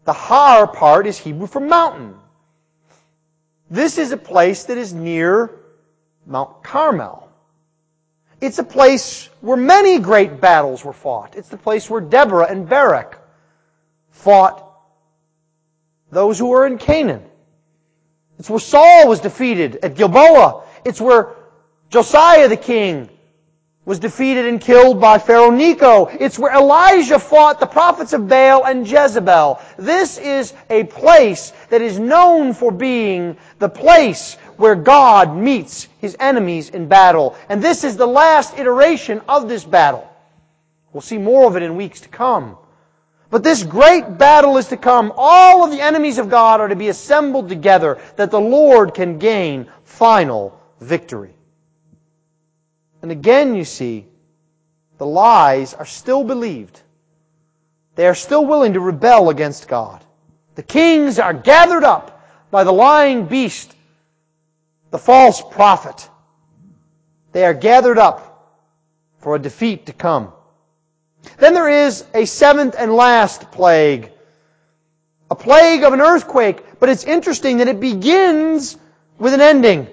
The 0.06 0.14
Har 0.14 0.68
part 0.68 1.08
is 1.08 1.18
Hebrew 1.18 1.48
for 1.48 1.60
mountain. 1.60 2.16
This 3.72 3.98
is 3.98 4.12
a 4.12 4.18
place 4.18 4.66
that 4.66 4.78
is 4.78 4.94
near 4.94 5.52
Mount 6.26 6.64
Carmel. 6.64 7.28
It's 8.42 8.60
a 8.60 8.64
place 8.64 9.30
where 9.42 9.58
many 9.58 10.00
great 10.00 10.40
battles 10.40 10.84
were 10.84 10.94
fought. 10.94 11.36
It's 11.36 11.50
the 11.50 11.58
place 11.58 11.90
where 11.90 12.02
Deborah 12.02 12.48
and 12.50 12.70
Barak 12.70 13.20
fought 14.12 14.69
those 16.12 16.40
who 16.40 16.48
were 16.48 16.66
in 16.66 16.78
Canaan. 16.78 17.24
It's 18.38 18.50
where 18.50 18.60
Saul 18.60 19.08
was 19.08 19.20
defeated 19.20 19.80
at 19.84 19.96
Gilboa. 19.96 20.64
It's 20.86 21.02
where 21.02 21.36
Josiah 21.90 22.48
the 22.48 22.58
king 22.58 23.10
was 23.86 23.98
defeated 23.98 24.46
and 24.46 24.62
killed 24.62 25.02
by 25.02 25.18
Pharaoh 25.18 25.50
Necho. 25.50 26.06
It's 26.06 26.38
where 26.38 26.54
Elijah 26.54 27.18
fought 27.18 27.60
the 27.60 27.66
prophets 27.66 28.14
of 28.14 28.28
Baal 28.28 28.64
and 28.64 28.88
Jezebel. 28.88 29.60
This 29.78 30.20
is 30.20 30.54
a 30.70 30.84
place 30.84 31.52
that 31.70 31.82
is 31.82 31.98
known 31.98 32.54
for 32.54 32.72
being 32.72 33.36
the 33.58 33.68
place 33.68 34.36
where 34.58 34.76
God 34.76 35.36
meets 35.36 35.88
his 36.00 36.16
enemies 36.20 36.70
in 36.70 36.88
battle. 36.88 37.36
And 37.50 37.64
this 37.64 37.84
is 37.84 37.98
the 37.98 38.06
last 38.06 38.60
iteration 38.60 39.22
of 39.28 39.50
this 39.50 39.64
battle. 39.64 40.08
We'll 40.94 41.02
see 41.02 41.18
more 41.18 41.48
of 41.48 41.56
it 41.56 41.64
in 41.64 41.76
weeks 41.76 42.02
to 42.02 42.10
come. 42.10 42.58
But 43.32 43.44
this 43.44 43.64
great 43.64 44.18
battle 44.18 44.58
is 44.58 44.70
to 44.70 44.78
come. 44.78 45.14
All 45.16 45.64
of 45.64 45.72
the 45.72 45.82
enemies 45.82 46.18
of 46.18 46.30
God 46.30 46.62
are 46.62 46.68
to 46.68 46.76
be 46.76 46.88
assembled 46.88 47.48
together 47.48 48.00
that 48.16 48.32
the 48.32 48.42
Lord 48.42 48.96
can 48.96 49.20
gain 49.20 49.68
final 49.84 50.60
victory. 50.82 51.36
And 53.02 53.12
again, 53.12 53.56
you 53.56 53.66
see, 53.66 54.08
the 54.98 55.06
lies 55.06 55.74
are 55.74 55.86
still 55.86 56.24
believed. 56.24 56.82
They 57.96 58.08
are 58.08 58.16
still 58.16 58.46
willing 58.46 58.74
to 58.74 58.80
rebel 58.80 59.30
against 59.30 59.68
God. 59.68 60.04
The 60.56 60.64
kings 60.64 61.20
are 61.20 61.34
gathered 61.34 61.84
up 61.84 62.26
by 62.50 62.64
the 62.64 62.74
lying 62.74 63.26
beast, 63.26 63.74
the 64.90 64.98
false 64.98 65.42
prophet. 65.42 66.10
They 67.32 67.46
are 67.46 67.54
gathered 67.54 68.00
up 68.00 68.58
for 69.20 69.36
a 69.36 69.40
defeat 69.40 69.86
to 69.86 69.94
come. 69.94 70.34
Then 71.38 71.54
there 71.54 71.70
is 71.70 72.04
a 72.14 72.26
seventh 72.26 72.76
and 72.78 72.94
last 72.94 73.52
plague. 73.52 74.12
A 75.32 75.36
plague 75.36 75.84
of 75.84 75.94
an 75.94 76.02
earthquake, 76.02 76.80
but 76.80 76.90
it's 76.90 77.04
interesting 77.04 77.58
that 77.58 77.68
it 77.68 77.80
begins 77.80 78.78
with 79.18 79.34
an 79.34 79.42
ending. 79.42 79.88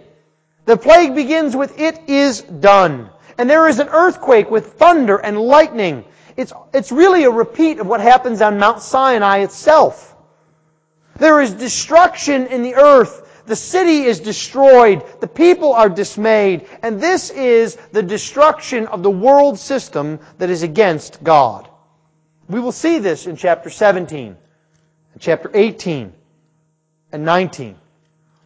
The 0.64 0.76
plague 0.76 1.14
begins 1.14 1.54
with, 1.54 1.78
it 1.78 2.08
is 2.08 2.40
done. 2.42 3.10
And 3.38 3.48
there 3.48 3.68
is 3.68 3.78
an 3.78 3.88
earthquake 3.88 4.50
with 4.50 4.74
thunder 4.74 5.16
and 5.16 5.38
lightning. 5.38 6.04
It's, 6.36 6.52
it's 6.72 6.90
really 6.90 7.24
a 7.24 7.30
repeat 7.30 7.78
of 7.78 7.86
what 7.86 8.00
happens 8.00 8.42
on 8.42 8.58
Mount 8.58 8.82
Sinai 8.82 9.38
itself. 9.38 10.14
There 11.18 11.40
is 11.40 11.52
destruction 11.52 12.46
in 12.48 12.62
the 12.62 12.74
earth. 12.74 13.25
The 13.46 13.56
city 13.56 14.02
is 14.02 14.20
destroyed. 14.20 15.04
The 15.20 15.28
people 15.28 15.72
are 15.72 15.88
dismayed. 15.88 16.66
And 16.82 17.00
this 17.00 17.30
is 17.30 17.76
the 17.92 18.02
destruction 18.02 18.86
of 18.86 19.02
the 19.02 19.10
world 19.10 19.58
system 19.58 20.18
that 20.38 20.50
is 20.50 20.62
against 20.62 21.22
God. 21.22 21.68
We 22.48 22.60
will 22.60 22.72
see 22.72 22.98
this 22.98 23.26
in 23.26 23.36
chapter 23.36 23.70
17, 23.70 24.36
chapter 25.18 25.50
18, 25.52 26.12
and 27.12 27.24
19. 27.24 27.76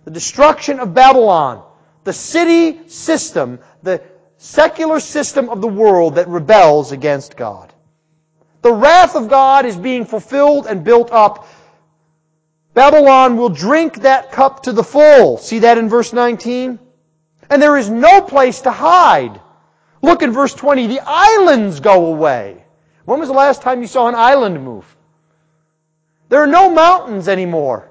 The 0.04 0.10
destruction 0.10 0.80
of 0.80 0.94
Babylon, 0.94 1.62
the 2.04 2.12
city 2.12 2.88
system, 2.88 3.58
the 3.82 4.02
secular 4.38 5.00
system 5.00 5.50
of 5.50 5.60
the 5.60 5.68
world 5.68 6.14
that 6.14 6.28
rebels 6.28 6.92
against 6.92 7.36
God. 7.36 7.72
The 8.62 8.72
wrath 8.72 9.16
of 9.16 9.28
God 9.28 9.66
is 9.66 9.76
being 9.76 10.04
fulfilled 10.04 10.66
and 10.66 10.84
built 10.84 11.10
up 11.12 11.46
Babylon 12.74 13.36
will 13.36 13.48
drink 13.48 14.02
that 14.02 14.32
cup 14.32 14.64
to 14.64 14.72
the 14.72 14.84
full. 14.84 15.38
See 15.38 15.60
that 15.60 15.78
in 15.78 15.88
verse 15.88 16.12
19? 16.12 16.78
And 17.48 17.62
there 17.62 17.76
is 17.76 17.90
no 17.90 18.22
place 18.22 18.60
to 18.62 18.70
hide. 18.70 19.40
Look 20.02 20.22
in 20.22 20.32
verse 20.32 20.54
20. 20.54 20.86
The 20.86 21.00
islands 21.04 21.80
go 21.80 22.06
away. 22.06 22.64
When 23.04 23.18
was 23.18 23.28
the 23.28 23.34
last 23.34 23.62
time 23.62 23.82
you 23.82 23.88
saw 23.88 24.08
an 24.08 24.14
island 24.14 24.62
move? 24.64 24.84
There 26.28 26.42
are 26.42 26.46
no 26.46 26.70
mountains 26.70 27.26
anymore. 27.26 27.90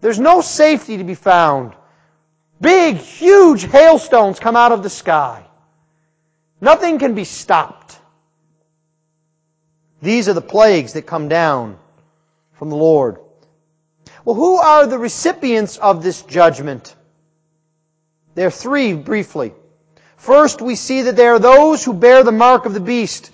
There's 0.00 0.18
no 0.18 0.40
safety 0.40 0.96
to 0.98 1.04
be 1.04 1.14
found. 1.14 1.72
Big, 2.60 2.96
huge 2.96 3.62
hailstones 3.64 4.40
come 4.40 4.56
out 4.56 4.72
of 4.72 4.82
the 4.82 4.90
sky. 4.90 5.44
Nothing 6.60 6.98
can 6.98 7.14
be 7.14 7.24
stopped. 7.24 7.98
These 10.02 10.28
are 10.28 10.34
the 10.34 10.42
plagues 10.42 10.94
that 10.94 11.02
come 11.02 11.28
down 11.28 11.78
from 12.54 12.70
the 12.70 12.76
Lord. 12.76 13.18
Well, 14.26 14.34
who 14.34 14.56
are 14.56 14.88
the 14.88 14.98
recipients 14.98 15.76
of 15.76 16.02
this 16.02 16.22
judgment? 16.22 16.96
There 18.34 18.48
are 18.48 18.50
three 18.50 18.92
briefly. 18.92 19.54
First, 20.16 20.60
we 20.60 20.74
see 20.74 21.02
that 21.02 21.14
there 21.14 21.34
are 21.34 21.38
those 21.38 21.84
who 21.84 21.92
bear 21.92 22.24
the 22.24 22.32
mark 22.32 22.66
of 22.66 22.74
the 22.74 22.80
beast. 22.80 23.30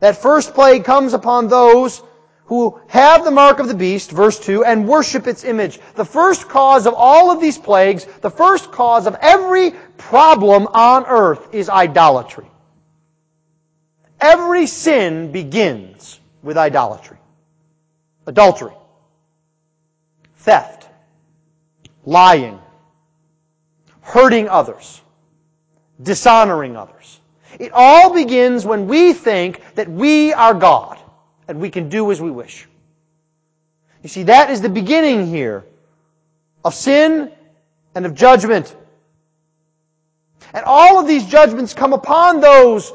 That 0.00 0.20
first 0.20 0.52
plague 0.52 0.84
comes 0.84 1.14
upon 1.14 1.48
those 1.48 2.02
who 2.44 2.78
have 2.88 3.24
the 3.24 3.30
mark 3.30 3.58
of 3.58 3.68
the 3.68 3.74
beast, 3.74 4.10
verse 4.10 4.38
2, 4.38 4.66
and 4.66 4.86
worship 4.86 5.26
its 5.26 5.44
image. 5.44 5.80
The 5.94 6.04
first 6.04 6.46
cause 6.46 6.86
of 6.86 6.92
all 6.94 7.30
of 7.30 7.40
these 7.40 7.56
plagues, 7.56 8.04
the 8.20 8.30
first 8.30 8.70
cause 8.70 9.06
of 9.06 9.16
every 9.18 9.70
problem 9.96 10.66
on 10.74 11.06
earth 11.06 11.54
is 11.54 11.70
idolatry. 11.70 12.50
Every 14.20 14.66
sin 14.66 15.32
begins 15.32 16.20
with 16.42 16.58
idolatry. 16.58 17.16
Adultery 18.26 18.74
theft, 20.42 20.88
lying, 22.04 22.58
hurting 24.00 24.48
others, 24.48 25.00
dishonoring 26.02 26.76
others. 26.76 27.20
It 27.58 27.70
all 27.72 28.12
begins 28.12 28.66
when 28.66 28.88
we 28.88 29.12
think 29.12 29.62
that 29.76 29.88
we 29.88 30.32
are 30.32 30.54
God 30.54 30.98
and 31.46 31.60
we 31.60 31.70
can 31.70 31.88
do 31.88 32.10
as 32.10 32.20
we 32.20 32.30
wish. 32.30 32.66
You 34.02 34.08
see, 34.08 34.24
that 34.24 34.50
is 34.50 34.60
the 34.60 34.68
beginning 34.68 35.28
here 35.28 35.64
of 36.64 36.74
sin 36.74 37.30
and 37.94 38.04
of 38.04 38.14
judgment. 38.14 38.74
And 40.52 40.64
all 40.64 40.98
of 40.98 41.06
these 41.06 41.26
judgments 41.26 41.72
come 41.72 41.92
upon 41.92 42.40
those 42.40 42.92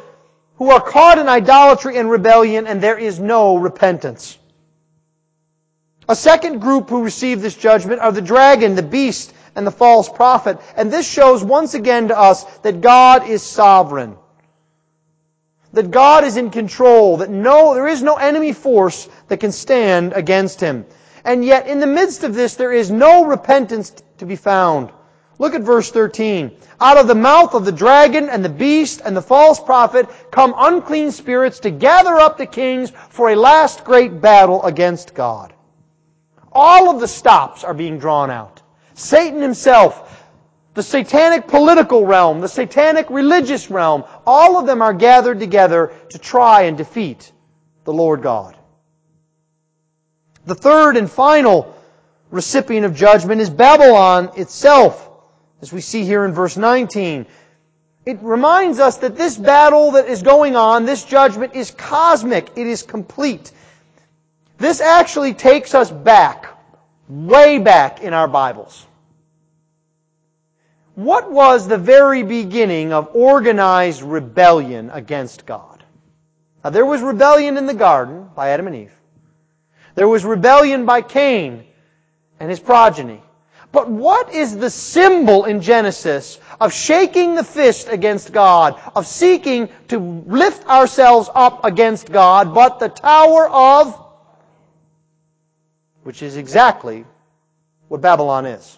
who 0.57 0.71
are 0.71 0.81
caught 0.81 1.17
in 1.17 1.29
idolatry 1.29 1.97
and 1.97 2.09
rebellion 2.09 2.67
and 2.67 2.81
there 2.81 2.97
is 2.97 3.19
no 3.19 3.57
repentance. 3.57 4.37
A 6.09 6.15
second 6.15 6.59
group 6.59 6.89
who 6.89 7.03
receive 7.03 7.41
this 7.41 7.55
judgment 7.55 7.99
are 8.01 8.11
the 8.13 8.21
dragon, 8.21 8.75
the 8.75 8.83
beast, 8.83 9.33
and 9.55 9.67
the 9.67 9.71
false 9.71 10.07
prophet. 10.07 10.59
And 10.77 10.91
this 10.91 11.09
shows 11.09 11.43
once 11.43 11.73
again 11.73 12.07
to 12.07 12.17
us 12.17 12.43
that 12.59 12.79
God 12.79 13.27
is 13.27 13.43
sovereign. 13.43 14.15
That 15.73 15.91
God 15.91 16.23
is 16.23 16.37
in 16.37 16.49
control, 16.49 17.17
that 17.17 17.29
no, 17.29 17.73
there 17.73 17.87
is 17.87 18.01
no 18.01 18.15
enemy 18.15 18.53
force 18.53 19.09
that 19.27 19.41
can 19.41 19.51
stand 19.51 20.13
against 20.13 20.61
him. 20.61 20.85
And 21.25 21.43
yet, 21.43 21.67
in 21.67 21.81
the 21.81 21.87
midst 21.87 22.23
of 22.23 22.33
this, 22.33 22.55
there 22.55 22.71
is 22.71 22.89
no 22.89 23.25
repentance 23.25 23.91
to 24.19 24.25
be 24.25 24.37
found. 24.37 24.91
Look 25.39 25.55
at 25.55 25.61
verse 25.61 25.91
13. 25.91 26.51
Out 26.79 26.97
of 26.97 27.07
the 27.07 27.15
mouth 27.15 27.53
of 27.53 27.65
the 27.65 27.71
dragon 27.73 28.29
and 28.29 28.45
the 28.45 28.49
beast 28.49 29.01
and 29.03 29.15
the 29.15 29.21
false 29.21 29.59
prophet 29.59 30.07
come 30.31 30.55
unclean 30.57 31.11
spirits 31.11 31.59
to 31.59 31.69
gather 31.69 32.15
up 32.15 32.37
the 32.37 32.45
kings 32.45 32.91
for 33.09 33.29
a 33.29 33.35
last 33.35 33.83
great 33.83 34.21
battle 34.21 34.63
against 34.63 35.13
God. 35.13 35.53
All 36.59 36.89
of 36.89 36.99
the 36.99 37.07
stops 37.07 37.63
are 37.63 37.75
being 37.75 37.99
drawn 37.99 38.31
out. 38.31 38.63
Satan 38.95 39.43
himself, 39.43 40.25
the 40.73 40.81
satanic 40.81 41.47
political 41.47 42.03
realm, 42.03 42.41
the 42.41 42.47
satanic 42.47 43.11
religious 43.11 43.69
realm, 43.69 44.05
all 44.25 44.57
of 44.57 44.65
them 44.65 44.81
are 44.81 44.91
gathered 44.91 45.39
together 45.39 45.93
to 46.09 46.17
try 46.17 46.63
and 46.63 46.75
defeat 46.75 47.31
the 47.83 47.93
Lord 47.93 48.23
God. 48.23 48.57
The 50.47 50.55
third 50.55 50.97
and 50.97 51.07
final 51.07 51.75
recipient 52.31 52.87
of 52.87 52.95
judgment 52.95 53.39
is 53.39 53.51
Babylon 53.51 54.31
itself, 54.35 55.11
as 55.61 55.71
we 55.71 55.81
see 55.81 56.05
here 56.05 56.25
in 56.25 56.33
verse 56.33 56.57
19. 56.57 57.27
It 58.03 58.17
reminds 58.23 58.79
us 58.79 58.97
that 58.97 59.15
this 59.15 59.37
battle 59.37 59.91
that 59.91 60.07
is 60.07 60.23
going 60.23 60.55
on, 60.55 60.85
this 60.85 61.03
judgment 61.03 61.53
is 61.53 61.69
cosmic. 61.69 62.49
It 62.55 62.65
is 62.65 62.81
complete. 62.81 63.51
This 64.57 64.81
actually 64.81 65.33
takes 65.33 65.75
us 65.75 65.91
back, 65.91 66.47
way 67.07 67.59
back 67.59 68.01
in 68.01 68.13
our 68.13 68.27
Bibles. 68.27 68.85
What 70.95 71.31
was 71.31 71.67
the 71.67 71.77
very 71.77 72.23
beginning 72.23 72.91
of 72.91 73.11
organized 73.13 74.01
rebellion 74.01 74.89
against 74.89 75.45
God? 75.45 75.83
Now, 76.63 76.71
there 76.71 76.85
was 76.85 77.01
rebellion 77.01 77.57
in 77.57 77.67
the 77.67 77.73
garden 77.75 78.29
by 78.35 78.49
Adam 78.49 78.65
and 78.67 78.75
Eve. 78.75 78.93
There 79.93 80.07
was 80.07 80.25
rebellion 80.25 80.85
by 80.85 81.03
Cain 81.03 81.65
and 82.39 82.49
his 82.49 82.59
progeny. 82.59 83.21
But 83.71 83.89
what 83.89 84.33
is 84.33 84.57
the 84.57 84.71
symbol 84.71 85.45
in 85.45 85.61
Genesis 85.61 86.39
of 86.59 86.73
shaking 86.73 87.35
the 87.35 87.43
fist 87.43 87.89
against 87.89 88.31
God, 88.31 88.79
of 88.95 89.05
seeking 89.05 89.69
to 89.89 89.99
lift 89.99 90.67
ourselves 90.67 91.29
up 91.35 91.63
against 91.63 92.11
God, 92.11 92.55
but 92.55 92.79
the 92.79 92.89
Tower 92.89 93.47
of, 93.47 94.06
which 96.07 96.23
is 96.23 96.37
exactly 96.37 97.03
what 97.89 97.99
Babylon 97.99 98.45
is. 98.45 98.77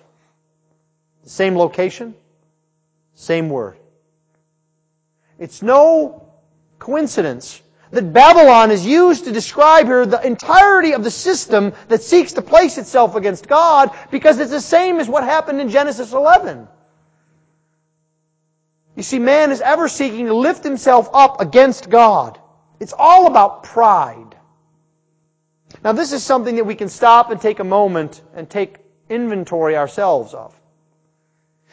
The 1.26 1.30
same 1.30 1.56
location, 1.56 2.16
same 3.14 3.52
word. 3.52 3.78
It's 5.38 5.62
no 5.62 6.28
coincidence 6.80 7.62
that 7.92 8.12
Babylon 8.14 8.72
is 8.72 8.84
used 8.84 9.26
to 9.26 9.32
describe 9.32 9.86
here 9.86 10.08
the 10.08 10.26
entirety 10.26 10.94
of 10.94 11.04
the 11.04 11.12
system 11.12 11.74
that 11.90 12.02
seeks 12.02 12.34
to 12.34 12.42
place 12.42 12.80
itself 12.80 13.14
against 13.14 13.48
God 13.48 13.92
because 14.10 14.40
it's 14.40 14.50
the 14.50 14.60
same 14.60 15.00
as 15.00 15.08
what 15.08 15.24
happened 15.24 15.62
in 15.62 15.70
Genesis 15.70 16.14
11. 16.14 16.68
You 18.96 19.04
see, 19.04 19.20
man 19.20 19.52
is 19.52 19.62
ever 19.62 19.88
seeking 19.88 20.26
to 20.26 20.34
lift 20.34 20.64
himself 20.64 21.08
up 21.14 21.42
against 21.42 21.92
God. 21.92 22.40
It's 22.80 22.96
all 22.98 23.28
about 23.28 23.66
pride. 23.66 24.29
Now 25.84 25.94
this 25.94 26.12
is 26.12 26.24
something 26.24 26.56
that 26.56 26.66
we 26.66 26.76
can 26.76 26.90
stop 26.90 27.32
and 27.32 27.40
take 27.40 27.60
a 27.60 27.64
moment 27.64 28.22
and 28.36 28.50
take 28.50 28.78
inventory 29.10 29.78
ourselves 29.78 30.34
of. 30.34 30.54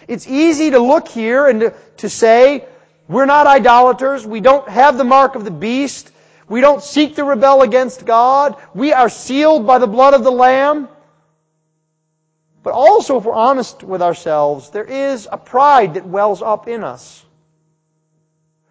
It's 0.07 0.27
easy 0.27 0.71
to 0.71 0.79
look 0.79 1.09
here 1.09 1.47
and 1.47 1.61
to, 1.61 1.75
to 1.99 2.09
say, 2.09 2.65
we're 3.09 3.27
not 3.27 3.47
idolaters. 3.47 4.27
We 4.27 4.41
don't 4.41 4.69
have 4.69 4.99
the 4.99 5.05
mark 5.05 5.35
of 5.35 5.45
the 5.45 5.51
beast. 5.51 6.11
We 6.49 6.61
don't 6.61 6.83
seek 6.83 7.17
to 7.17 7.25
rebel 7.25 7.63
against 7.63 8.05
God. 8.05 8.57
We 8.75 8.93
are 8.93 9.09
sealed 9.09 9.67
by 9.67 9.79
the 9.79 9.87
blood 9.87 10.15
of 10.15 10.23
the 10.23 10.31
Lamb. 10.31 10.89
But 12.63 12.75
also, 12.75 13.19
if 13.19 13.25
we're 13.25 13.35
honest 13.35 13.83
with 13.83 14.03
ourselves, 14.03 14.71
there 14.71 14.85
is 14.85 15.29
a 15.31 15.39
pride 15.39 15.95
that 15.95 16.07
wells 16.07 16.43
up 16.43 16.69
in 16.69 16.85
us. 16.85 17.25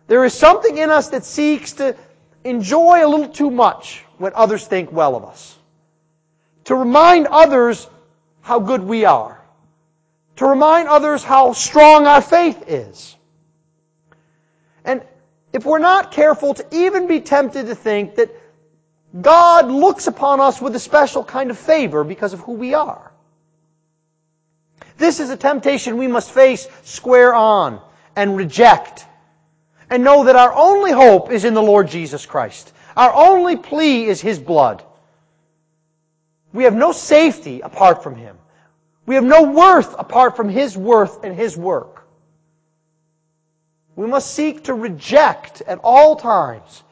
There 0.07 0.23
is 0.23 0.33
something 0.33 0.77
in 0.77 0.89
us 0.89 1.09
that 1.09 1.25
seeks 1.25 1.73
to 1.73 1.95
enjoy 2.43 3.05
a 3.05 3.07
little 3.07 3.29
too 3.29 3.49
much 3.49 4.04
when 4.17 4.33
others 4.35 4.65
think 4.65 4.91
well 4.91 5.15
of 5.15 5.25
us. 5.25 5.55
To 6.65 6.75
remind 6.75 7.27
others 7.27 7.87
how 8.41 8.59
good 8.59 8.83
we 8.83 9.05
are. 9.05 9.41
To 10.37 10.45
remind 10.45 10.87
others 10.87 11.23
how 11.23 11.53
strong 11.53 12.05
our 12.05 12.21
faith 12.21 12.63
is. 12.67 13.15
And 14.83 15.01
if 15.53 15.65
we're 15.65 15.79
not 15.79 16.11
careful 16.11 16.53
to 16.53 16.65
even 16.71 17.07
be 17.07 17.21
tempted 17.21 17.67
to 17.67 17.75
think 17.75 18.15
that 18.15 18.29
God 19.19 19.69
looks 19.69 20.07
upon 20.07 20.41
us 20.41 20.61
with 20.61 20.75
a 20.75 20.79
special 20.79 21.23
kind 21.23 21.49
of 21.49 21.57
favor 21.57 22.03
because 22.03 22.33
of 22.33 22.41
who 22.41 22.53
we 22.53 22.73
are. 22.73 23.11
This 24.97 25.19
is 25.19 25.29
a 25.29 25.37
temptation 25.37 25.97
we 25.97 26.07
must 26.07 26.31
face 26.31 26.67
square 26.83 27.33
on 27.33 27.81
and 28.15 28.35
reject. 28.35 29.05
And 29.89 30.03
know 30.03 30.25
that 30.25 30.35
our 30.35 30.53
only 30.53 30.91
hope 30.91 31.31
is 31.31 31.45
in 31.45 31.53
the 31.53 31.61
Lord 31.61 31.89
Jesus 31.89 32.25
Christ. 32.25 32.73
Our 32.95 33.13
only 33.13 33.57
plea 33.57 34.05
is 34.05 34.21
His 34.21 34.39
blood. 34.39 34.83
We 36.53 36.63
have 36.63 36.75
no 36.75 36.91
safety 36.91 37.61
apart 37.61 38.01
from 38.01 38.15
Him. 38.15 38.37
We 39.05 39.15
have 39.15 39.23
no 39.23 39.43
worth 39.43 39.93
apart 39.99 40.35
from 40.35 40.49
His 40.49 40.77
worth 40.77 41.23
and 41.23 41.35
His 41.35 41.57
work. 41.57 42.07
We 43.95 44.07
must 44.07 44.33
seek 44.33 44.65
to 44.65 44.73
reject 44.73 45.61
at 45.61 45.79
all 45.83 46.15
times 46.15 46.83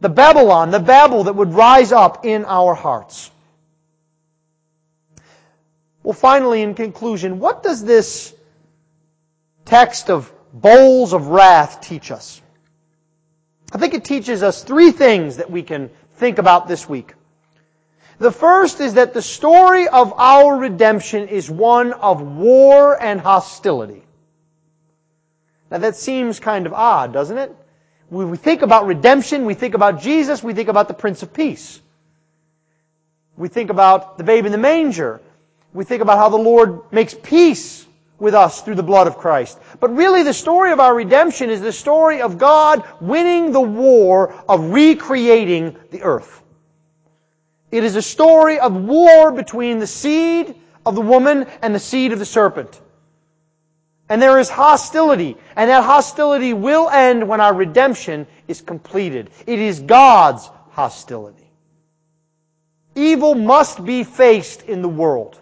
the 0.00 0.08
Babylon, 0.08 0.70
the 0.70 0.80
Babel 0.80 1.24
that 1.24 1.34
would 1.34 1.52
rise 1.52 1.92
up 1.92 2.24
in 2.24 2.44
our 2.46 2.74
hearts. 2.74 3.30
Well, 6.02 6.14
finally, 6.14 6.62
in 6.62 6.74
conclusion, 6.74 7.38
what 7.38 7.62
does 7.62 7.84
this 7.84 8.34
text 9.66 10.08
of 10.08 10.32
bowls 10.52 11.12
of 11.12 11.28
wrath 11.28 11.82
teach 11.82 12.10
us? 12.10 12.40
I 13.72 13.78
think 13.78 13.94
it 13.94 14.04
teaches 14.04 14.42
us 14.42 14.62
three 14.62 14.90
things 14.90 15.36
that 15.36 15.50
we 15.50 15.62
can 15.62 15.90
think 16.16 16.38
about 16.38 16.66
this 16.66 16.88
week. 16.88 17.14
The 18.18 18.32
first 18.32 18.80
is 18.80 18.94
that 18.94 19.14
the 19.14 19.22
story 19.22 19.88
of 19.88 20.12
our 20.16 20.56
redemption 20.56 21.28
is 21.28 21.50
one 21.50 21.92
of 21.92 22.20
war 22.20 23.00
and 23.00 23.20
hostility. 23.20 24.02
Now 25.70 25.78
that 25.78 25.96
seems 25.96 26.40
kind 26.40 26.66
of 26.66 26.74
odd, 26.74 27.12
doesn't 27.12 27.38
it? 27.38 27.56
When 28.08 28.30
we 28.30 28.36
think 28.36 28.62
about 28.62 28.86
redemption, 28.86 29.46
we 29.46 29.54
think 29.54 29.74
about 29.74 30.02
Jesus, 30.02 30.42
we 30.42 30.52
think 30.52 30.68
about 30.68 30.88
the 30.88 30.94
Prince 30.94 31.22
of 31.22 31.32
Peace. 31.32 31.80
We 33.36 33.48
think 33.48 33.70
about 33.70 34.18
the 34.18 34.24
babe 34.24 34.46
in 34.46 34.52
the 34.52 34.58
manger. 34.58 35.20
We 35.72 35.84
think 35.84 36.02
about 36.02 36.18
how 36.18 36.28
the 36.28 36.36
Lord 36.36 36.92
makes 36.92 37.14
peace 37.14 37.86
with 38.20 38.34
us 38.34 38.62
through 38.62 38.76
the 38.76 38.82
blood 38.82 39.06
of 39.06 39.16
Christ. 39.16 39.58
But 39.80 39.96
really 39.96 40.22
the 40.22 40.34
story 40.34 40.72
of 40.72 40.78
our 40.78 40.94
redemption 40.94 41.50
is 41.50 41.60
the 41.60 41.72
story 41.72 42.20
of 42.20 42.38
God 42.38 42.84
winning 43.00 43.50
the 43.50 43.60
war 43.60 44.32
of 44.48 44.70
recreating 44.72 45.76
the 45.90 46.02
earth. 46.02 46.42
It 47.70 47.84
is 47.84 47.96
a 47.96 48.02
story 48.02 48.58
of 48.60 48.74
war 48.74 49.32
between 49.32 49.78
the 49.78 49.86
seed 49.86 50.54
of 50.84 50.94
the 50.94 51.00
woman 51.00 51.46
and 51.62 51.74
the 51.74 51.80
seed 51.80 52.12
of 52.12 52.18
the 52.18 52.26
serpent. 52.26 52.80
And 54.08 54.20
there 54.20 54.40
is 54.40 54.50
hostility. 54.50 55.36
And 55.54 55.70
that 55.70 55.84
hostility 55.84 56.52
will 56.52 56.90
end 56.90 57.26
when 57.26 57.40
our 57.40 57.54
redemption 57.54 58.26
is 58.48 58.60
completed. 58.60 59.30
It 59.46 59.60
is 59.60 59.80
God's 59.80 60.50
hostility. 60.70 61.48
Evil 62.96 63.36
must 63.36 63.84
be 63.84 64.02
faced 64.02 64.62
in 64.62 64.82
the 64.82 64.88
world. 64.88 65.38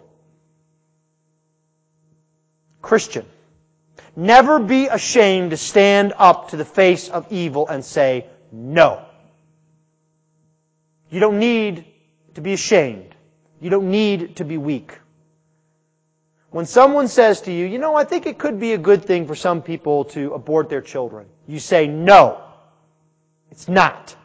Christian, 2.81 3.25
never 4.15 4.59
be 4.59 4.87
ashamed 4.87 5.51
to 5.51 5.57
stand 5.57 6.13
up 6.17 6.49
to 6.49 6.57
the 6.57 6.65
face 6.65 7.09
of 7.09 7.31
evil 7.31 7.67
and 7.67 7.83
say, 7.83 8.25
no. 8.51 9.05
You 11.09 11.19
don't 11.19 11.39
need 11.39 11.85
to 12.35 12.41
be 12.41 12.53
ashamed. 12.53 13.15
You 13.59 13.69
don't 13.69 13.91
need 13.91 14.37
to 14.37 14.45
be 14.45 14.57
weak. 14.57 14.97
When 16.51 16.65
someone 16.65 17.07
says 17.07 17.41
to 17.41 17.51
you, 17.51 17.65
you 17.65 17.77
know, 17.77 17.95
I 17.95 18.05
think 18.05 18.25
it 18.25 18.39
could 18.39 18.59
be 18.59 18.73
a 18.73 18.77
good 18.77 19.05
thing 19.05 19.27
for 19.27 19.35
some 19.35 19.61
people 19.61 20.05
to 20.05 20.33
abort 20.33 20.69
their 20.69 20.81
children, 20.81 21.27
you 21.47 21.59
say, 21.59 21.87
no, 21.87 22.41
it's 23.51 23.67
not. 23.67 24.15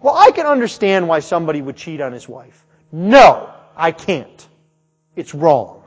Well, 0.00 0.14
I 0.16 0.30
can 0.30 0.46
understand 0.46 1.08
why 1.08 1.20
somebody 1.20 1.60
would 1.60 1.76
cheat 1.76 2.00
on 2.00 2.12
his 2.12 2.28
wife. 2.28 2.64
No, 2.90 3.52
I 3.76 3.92
can't. 3.92 4.48
It's 5.14 5.34
wrong. 5.34 5.84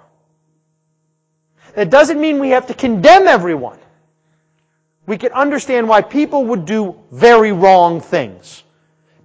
That 1.75 1.89
doesn't 1.89 2.19
mean 2.19 2.39
we 2.39 2.49
have 2.49 2.67
to 2.67 2.73
condemn 2.73 3.27
everyone. 3.27 3.79
We 5.05 5.17
can 5.17 5.31
understand 5.31 5.87
why 5.89 6.01
people 6.01 6.45
would 6.45 6.65
do 6.65 6.95
very 7.11 7.51
wrong 7.51 8.01
things. 8.01 8.63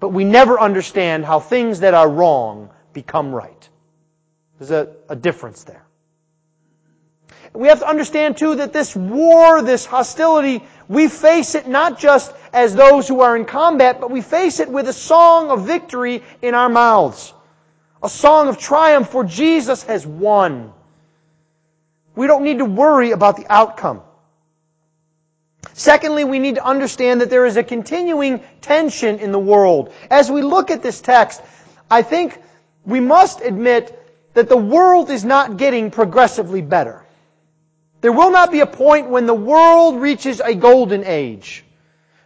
But 0.00 0.11
we 0.11 0.24
never 0.24 0.59
understand 0.59 1.24
how 1.24 1.40
things 1.40 1.80
that 1.80 1.94
are 1.94 2.09
wrong 2.09 2.70
become 2.92 3.32
right. 3.35 3.68
There's 4.59 4.70
a, 4.70 4.94
a 5.09 5.16
difference 5.16 5.64
there. 5.64 5.82
We 7.52 7.68
have 7.68 7.80
to 7.80 7.88
understand 7.88 8.37
too 8.37 8.56
that 8.56 8.72
this 8.72 8.94
war, 8.94 9.62
this 9.62 9.87
hostility, 9.87 10.62
we 10.88 11.09
face 11.09 11.54
it 11.54 11.66
not 11.66 11.98
just 11.98 12.32
as 12.52 12.74
those 12.74 13.09
who 13.09 13.20
are 13.20 13.37
in 13.37 13.46
combat, 13.46 14.00
but 14.00 14.11
we 14.11 14.20
face 14.20 14.61
it 14.61 14.68
with 14.68 14.88
a 14.88 14.92
song 14.92 15.50
of 15.50 15.66
victory 15.66 16.22
in 16.42 16.54
our 16.54 16.68
mouths. 16.68 17.32
A 18.02 18.11
song 18.11 18.48
of 18.48 18.59
triumph 18.59 19.09
for 19.09 19.24
Jesus 19.24 19.82
has 19.85 20.06
won. 20.06 20.72
We 22.16 22.26
don't 22.26 22.42
need 22.42 22.59
to 22.59 22.64
worry 22.64 23.12
about 23.12 23.37
the 23.37 23.46
outcome. 23.48 24.02
Secondly, 25.74 26.24
we 26.24 26.38
need 26.38 26.55
to 26.55 26.64
understand 26.64 27.20
that 27.20 27.29
there 27.29 27.44
is 27.44 27.59
a 27.59 27.62
continuing 27.62 28.40
tension 28.62 29.18
in 29.18 29.31
the 29.31 29.38
world. 29.38 29.92
As 30.11 30.31
we 30.31 30.40
look 30.40 30.70
at 30.70 30.83
this 30.83 31.00
text, 31.00 31.42
I 31.90 32.02
think 32.02 32.40
we 32.87 32.98
must 32.98 33.42
admit 33.42 33.92
that 34.33 34.48
the 34.48 34.57
world 34.57 35.11
is 35.11 35.24
not 35.24 35.59
getting 35.59 35.90
progressively 35.90 36.62
better. 36.62 37.05
There 38.00 38.12
will 38.12 38.31
not 38.31 38.50
be 38.50 38.61
a 38.61 38.66
point 38.66 39.09
when 39.09 39.26
the 39.26 39.35
world 39.35 40.00
reaches 40.00 40.40
a 40.40 40.55
golden 40.55 41.05
age. 41.05 41.64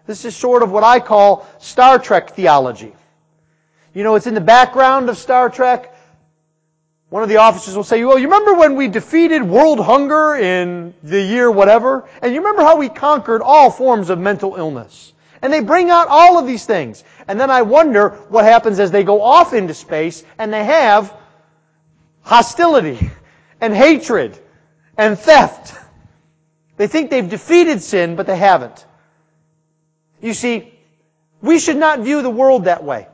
This 0.06 0.24
is 0.24 0.36
sort 0.36 0.62
of 0.62 0.70
what 0.70 0.84
I 0.84 1.00
call 1.00 1.46
Star 1.58 1.98
Trek 1.98 2.34
theology. 2.34 2.92
You 3.94 4.04
know, 4.04 4.14
it's 4.14 4.26
in 4.26 4.34
the 4.34 4.40
background 4.40 5.08
of 5.08 5.18
Star 5.18 5.50
Trek. 5.50 5.94
One 7.10 7.24
of 7.24 7.28
the 7.28 7.38
officers 7.38 7.74
will 7.74 7.84
say, 7.84 8.04
well, 8.04 8.18
you 8.18 8.26
remember 8.26 8.54
when 8.54 8.76
we 8.76 8.86
defeated 8.86 9.42
world 9.42 9.80
hunger 9.80 10.36
in 10.36 10.94
the 11.02 11.20
year 11.20 11.50
whatever? 11.50 12.08
And 12.22 12.32
you 12.32 12.38
remember 12.38 12.62
how 12.62 12.76
we 12.76 12.88
conquered 12.88 13.42
all 13.42 13.70
forms 13.70 14.10
of 14.10 14.18
mental 14.20 14.54
illness? 14.54 15.12
And 15.42 15.52
they 15.52 15.60
bring 15.60 15.90
out 15.90 16.06
all 16.08 16.38
of 16.38 16.46
these 16.46 16.64
things. 16.64 17.02
And 17.26 17.40
then 17.40 17.50
I 17.50 17.62
wonder 17.62 18.10
what 18.28 18.44
happens 18.44 18.78
as 18.78 18.92
they 18.92 19.02
go 19.02 19.22
off 19.22 19.52
into 19.52 19.74
space 19.74 20.22
and 20.38 20.52
they 20.52 20.64
have 20.64 21.12
hostility 22.22 23.10
and 23.60 23.74
hatred 23.74 24.38
and 24.96 25.18
theft. 25.18 25.76
They 26.76 26.86
think 26.86 27.10
they've 27.10 27.28
defeated 27.28 27.82
sin, 27.82 28.14
but 28.14 28.28
they 28.28 28.36
haven't. 28.36 28.86
You 30.22 30.32
see, 30.32 30.72
we 31.42 31.58
should 31.58 31.76
not 31.76 32.00
view 32.00 32.22
the 32.22 32.30
world 32.30 32.66
that 32.66 32.84
way. 32.84 33.08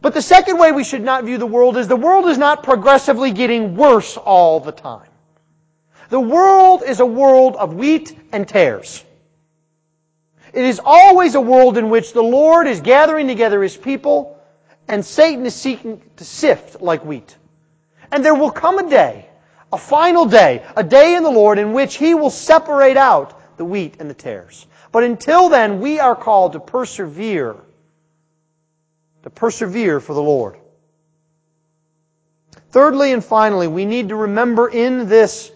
But 0.00 0.14
the 0.14 0.22
second 0.22 0.58
way 0.58 0.72
we 0.72 0.84
should 0.84 1.02
not 1.02 1.24
view 1.24 1.38
the 1.38 1.46
world 1.46 1.76
is 1.76 1.88
the 1.88 1.96
world 1.96 2.26
is 2.26 2.38
not 2.38 2.62
progressively 2.62 3.32
getting 3.32 3.76
worse 3.76 4.16
all 4.16 4.60
the 4.60 4.72
time. 4.72 5.08
The 6.08 6.20
world 6.20 6.82
is 6.82 7.00
a 7.00 7.06
world 7.06 7.56
of 7.56 7.74
wheat 7.74 8.16
and 8.32 8.48
tares. 8.48 9.04
It 10.52 10.64
is 10.64 10.80
always 10.82 11.34
a 11.34 11.40
world 11.40 11.76
in 11.76 11.90
which 11.90 12.12
the 12.12 12.22
Lord 12.22 12.66
is 12.66 12.80
gathering 12.80 13.26
together 13.26 13.62
His 13.62 13.76
people 13.76 14.38
and 14.88 15.04
Satan 15.04 15.44
is 15.44 15.54
seeking 15.54 16.00
to 16.16 16.24
sift 16.24 16.80
like 16.80 17.04
wheat. 17.04 17.36
And 18.10 18.24
there 18.24 18.34
will 18.34 18.50
come 18.50 18.78
a 18.78 18.88
day, 18.88 19.26
a 19.70 19.76
final 19.76 20.24
day, 20.24 20.64
a 20.76 20.82
day 20.82 21.14
in 21.14 21.22
the 21.22 21.30
Lord 21.30 21.58
in 21.58 21.74
which 21.74 21.96
He 21.96 22.14
will 22.14 22.30
separate 22.30 22.96
out 22.96 23.58
the 23.58 23.64
wheat 23.64 23.96
and 24.00 24.08
the 24.08 24.14
tares. 24.14 24.66
But 24.90 25.04
until 25.04 25.50
then, 25.50 25.80
we 25.80 26.00
are 26.00 26.16
called 26.16 26.54
to 26.54 26.60
persevere. 26.60 27.56
To 29.22 29.30
persevere 29.30 30.00
for 30.00 30.14
the 30.14 30.22
Lord. 30.22 30.56
Thirdly 32.70 33.12
and 33.12 33.24
finally, 33.24 33.66
we 33.66 33.84
need 33.84 34.10
to 34.10 34.16
remember 34.16 34.68
in 34.68 35.08
this 35.08 35.50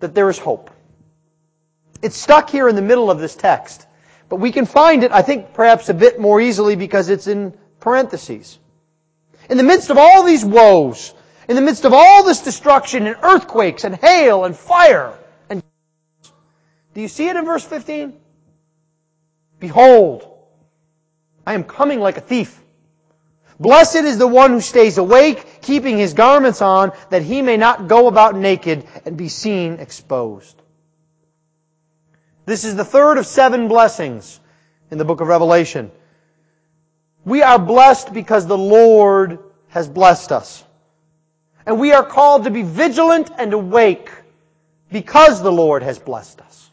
that 0.00 0.14
there 0.14 0.28
is 0.28 0.38
hope. 0.38 0.70
It's 2.02 2.16
stuck 2.16 2.50
here 2.50 2.68
in 2.68 2.76
the 2.76 2.82
middle 2.82 3.10
of 3.10 3.18
this 3.18 3.34
text. 3.34 3.86
But 4.28 4.36
we 4.36 4.52
can 4.52 4.66
find 4.66 5.04
it, 5.04 5.12
I 5.12 5.22
think, 5.22 5.54
perhaps 5.54 5.88
a 5.88 5.94
bit 5.94 6.20
more 6.20 6.40
easily 6.40 6.76
because 6.76 7.08
it's 7.08 7.26
in 7.26 7.56
parentheses. 7.80 8.58
In 9.48 9.56
the 9.56 9.62
midst 9.62 9.90
of 9.90 9.98
all 9.98 10.24
these 10.24 10.44
woes, 10.44 11.14
in 11.48 11.56
the 11.56 11.62
midst 11.62 11.84
of 11.84 11.92
all 11.92 12.24
this 12.24 12.40
destruction 12.40 13.06
and 13.06 13.16
earthquakes 13.22 13.84
and 13.84 13.94
hail 13.94 14.44
and 14.44 14.56
fire 14.56 15.16
and 15.48 15.62
do 16.96 17.02
you 17.02 17.08
see 17.08 17.28
it 17.28 17.36
in 17.36 17.44
verse 17.44 17.62
15? 17.62 18.14
Behold, 19.60 20.26
I 21.46 21.52
am 21.52 21.64
coming 21.64 22.00
like 22.00 22.16
a 22.16 22.22
thief. 22.22 22.58
Blessed 23.58 23.96
is 23.96 24.18
the 24.18 24.26
one 24.26 24.50
who 24.50 24.60
stays 24.60 24.98
awake, 24.98 25.62
keeping 25.62 25.96
his 25.96 26.12
garments 26.12 26.60
on, 26.60 26.92
that 27.10 27.22
he 27.22 27.40
may 27.40 27.56
not 27.56 27.88
go 27.88 28.06
about 28.06 28.36
naked 28.36 28.86
and 29.06 29.16
be 29.16 29.28
seen 29.28 29.74
exposed. 29.74 30.60
This 32.44 32.64
is 32.64 32.76
the 32.76 32.84
third 32.84 33.18
of 33.18 33.26
seven 33.26 33.68
blessings 33.68 34.38
in 34.90 34.98
the 34.98 35.04
book 35.04 35.20
of 35.20 35.28
Revelation. 35.28 35.90
We 37.24 37.42
are 37.42 37.58
blessed 37.58 38.12
because 38.12 38.46
the 38.46 38.58
Lord 38.58 39.38
has 39.68 39.88
blessed 39.88 40.32
us. 40.32 40.62
And 41.64 41.80
we 41.80 41.92
are 41.92 42.04
called 42.04 42.44
to 42.44 42.50
be 42.50 42.62
vigilant 42.62 43.30
and 43.36 43.52
awake 43.52 44.10
because 44.92 45.42
the 45.42 45.50
Lord 45.50 45.82
has 45.82 45.98
blessed 45.98 46.40
us. 46.40 46.70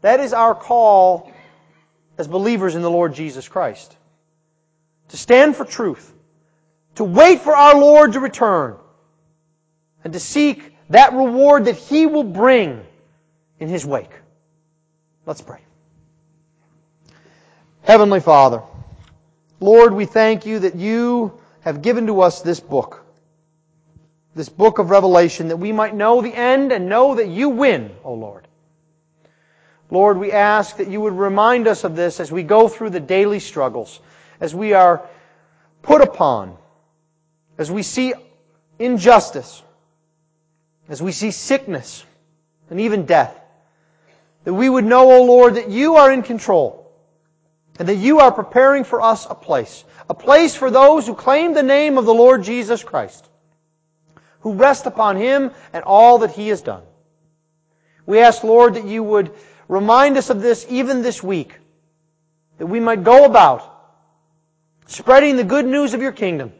That 0.00 0.18
is 0.18 0.32
our 0.32 0.54
call 0.54 1.30
as 2.18 2.26
believers 2.26 2.74
in 2.74 2.82
the 2.82 2.90
Lord 2.90 3.14
Jesus 3.14 3.46
Christ. 3.48 3.96
To 5.08 5.16
stand 5.16 5.56
for 5.56 5.64
truth. 5.64 6.12
To 6.96 7.04
wait 7.04 7.40
for 7.40 7.54
our 7.54 7.78
Lord 7.78 8.14
to 8.14 8.20
return. 8.20 8.76
And 10.04 10.12
to 10.12 10.20
seek 10.20 10.74
that 10.90 11.12
reward 11.12 11.66
that 11.66 11.76
He 11.76 12.06
will 12.06 12.24
bring 12.24 12.84
in 13.58 13.68
His 13.68 13.84
wake. 13.84 14.12
Let's 15.24 15.40
pray. 15.40 15.60
Heavenly 17.82 18.20
Father, 18.20 18.62
Lord, 19.60 19.92
we 19.92 20.06
thank 20.06 20.44
you 20.46 20.60
that 20.60 20.74
you 20.74 21.40
have 21.60 21.82
given 21.82 22.06
to 22.08 22.20
us 22.20 22.42
this 22.42 22.60
book. 22.60 23.04
This 24.34 24.48
book 24.48 24.78
of 24.78 24.90
Revelation 24.90 25.48
that 25.48 25.56
we 25.56 25.72
might 25.72 25.94
know 25.94 26.20
the 26.20 26.34
end 26.34 26.72
and 26.72 26.88
know 26.88 27.14
that 27.14 27.28
you 27.28 27.48
win, 27.48 27.90
O 28.04 28.14
Lord. 28.14 28.46
Lord, 29.90 30.18
we 30.18 30.32
ask 30.32 30.76
that 30.76 30.88
you 30.88 31.00
would 31.00 31.14
remind 31.14 31.68
us 31.68 31.84
of 31.84 31.96
this 31.96 32.20
as 32.20 32.30
we 32.30 32.42
go 32.42 32.68
through 32.68 32.90
the 32.90 33.00
daily 33.00 33.38
struggles, 33.38 34.00
as 34.40 34.54
we 34.54 34.72
are 34.72 35.02
put 35.82 36.02
upon, 36.02 36.56
as 37.58 37.70
we 37.70 37.82
see 37.82 38.14
injustice, 38.78 39.62
as 40.88 41.02
we 41.02 41.12
see 41.12 41.30
sickness 41.30 42.04
and 42.70 42.80
even 42.80 43.06
death. 43.06 43.38
That 44.44 44.54
we 44.54 44.68
would 44.68 44.84
know, 44.84 45.10
O 45.10 45.24
Lord, 45.24 45.56
that 45.56 45.70
you 45.70 45.96
are 45.96 46.12
in 46.12 46.22
control. 46.22 46.82
And 47.78 47.88
that 47.88 47.96
you 47.96 48.20
are 48.20 48.32
preparing 48.32 48.84
for 48.84 49.02
us 49.02 49.26
a 49.28 49.34
place. 49.34 49.84
A 50.08 50.14
place 50.14 50.54
for 50.54 50.70
those 50.70 51.06
who 51.06 51.14
claim 51.14 51.52
the 51.52 51.62
name 51.62 51.98
of 51.98 52.04
the 52.04 52.14
Lord 52.14 52.44
Jesus 52.44 52.82
Christ. 52.82 53.28
Who 54.40 54.54
rest 54.54 54.86
upon 54.86 55.16
Him 55.16 55.50
and 55.72 55.84
all 55.84 56.18
that 56.18 56.30
He 56.30 56.48
has 56.48 56.62
done. 56.62 56.82
We 58.06 58.20
ask, 58.20 58.44
Lord, 58.44 58.74
that 58.74 58.86
you 58.86 59.02
would 59.02 59.32
remind 59.68 60.16
us 60.16 60.30
of 60.30 60.40
this 60.40 60.64
even 60.70 61.02
this 61.02 61.22
week. 61.22 61.54
That 62.58 62.66
we 62.66 62.80
might 62.80 63.02
go 63.02 63.24
about 63.24 63.75
spreading 64.86 65.36
the 65.36 65.44
good 65.44 65.66
news 65.66 65.94
of 65.94 66.02
your 66.02 66.12
kingdom. 66.12 66.52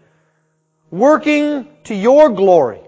Working 0.90 1.68
to 1.84 1.94
your 1.94 2.28
glory. 2.28 2.80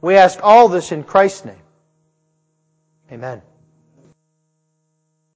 We 0.00 0.16
ask 0.16 0.38
all 0.42 0.68
this 0.68 0.92
in 0.92 1.04
Christ's 1.04 1.44
name. 1.44 1.62
Amen. 3.12 3.42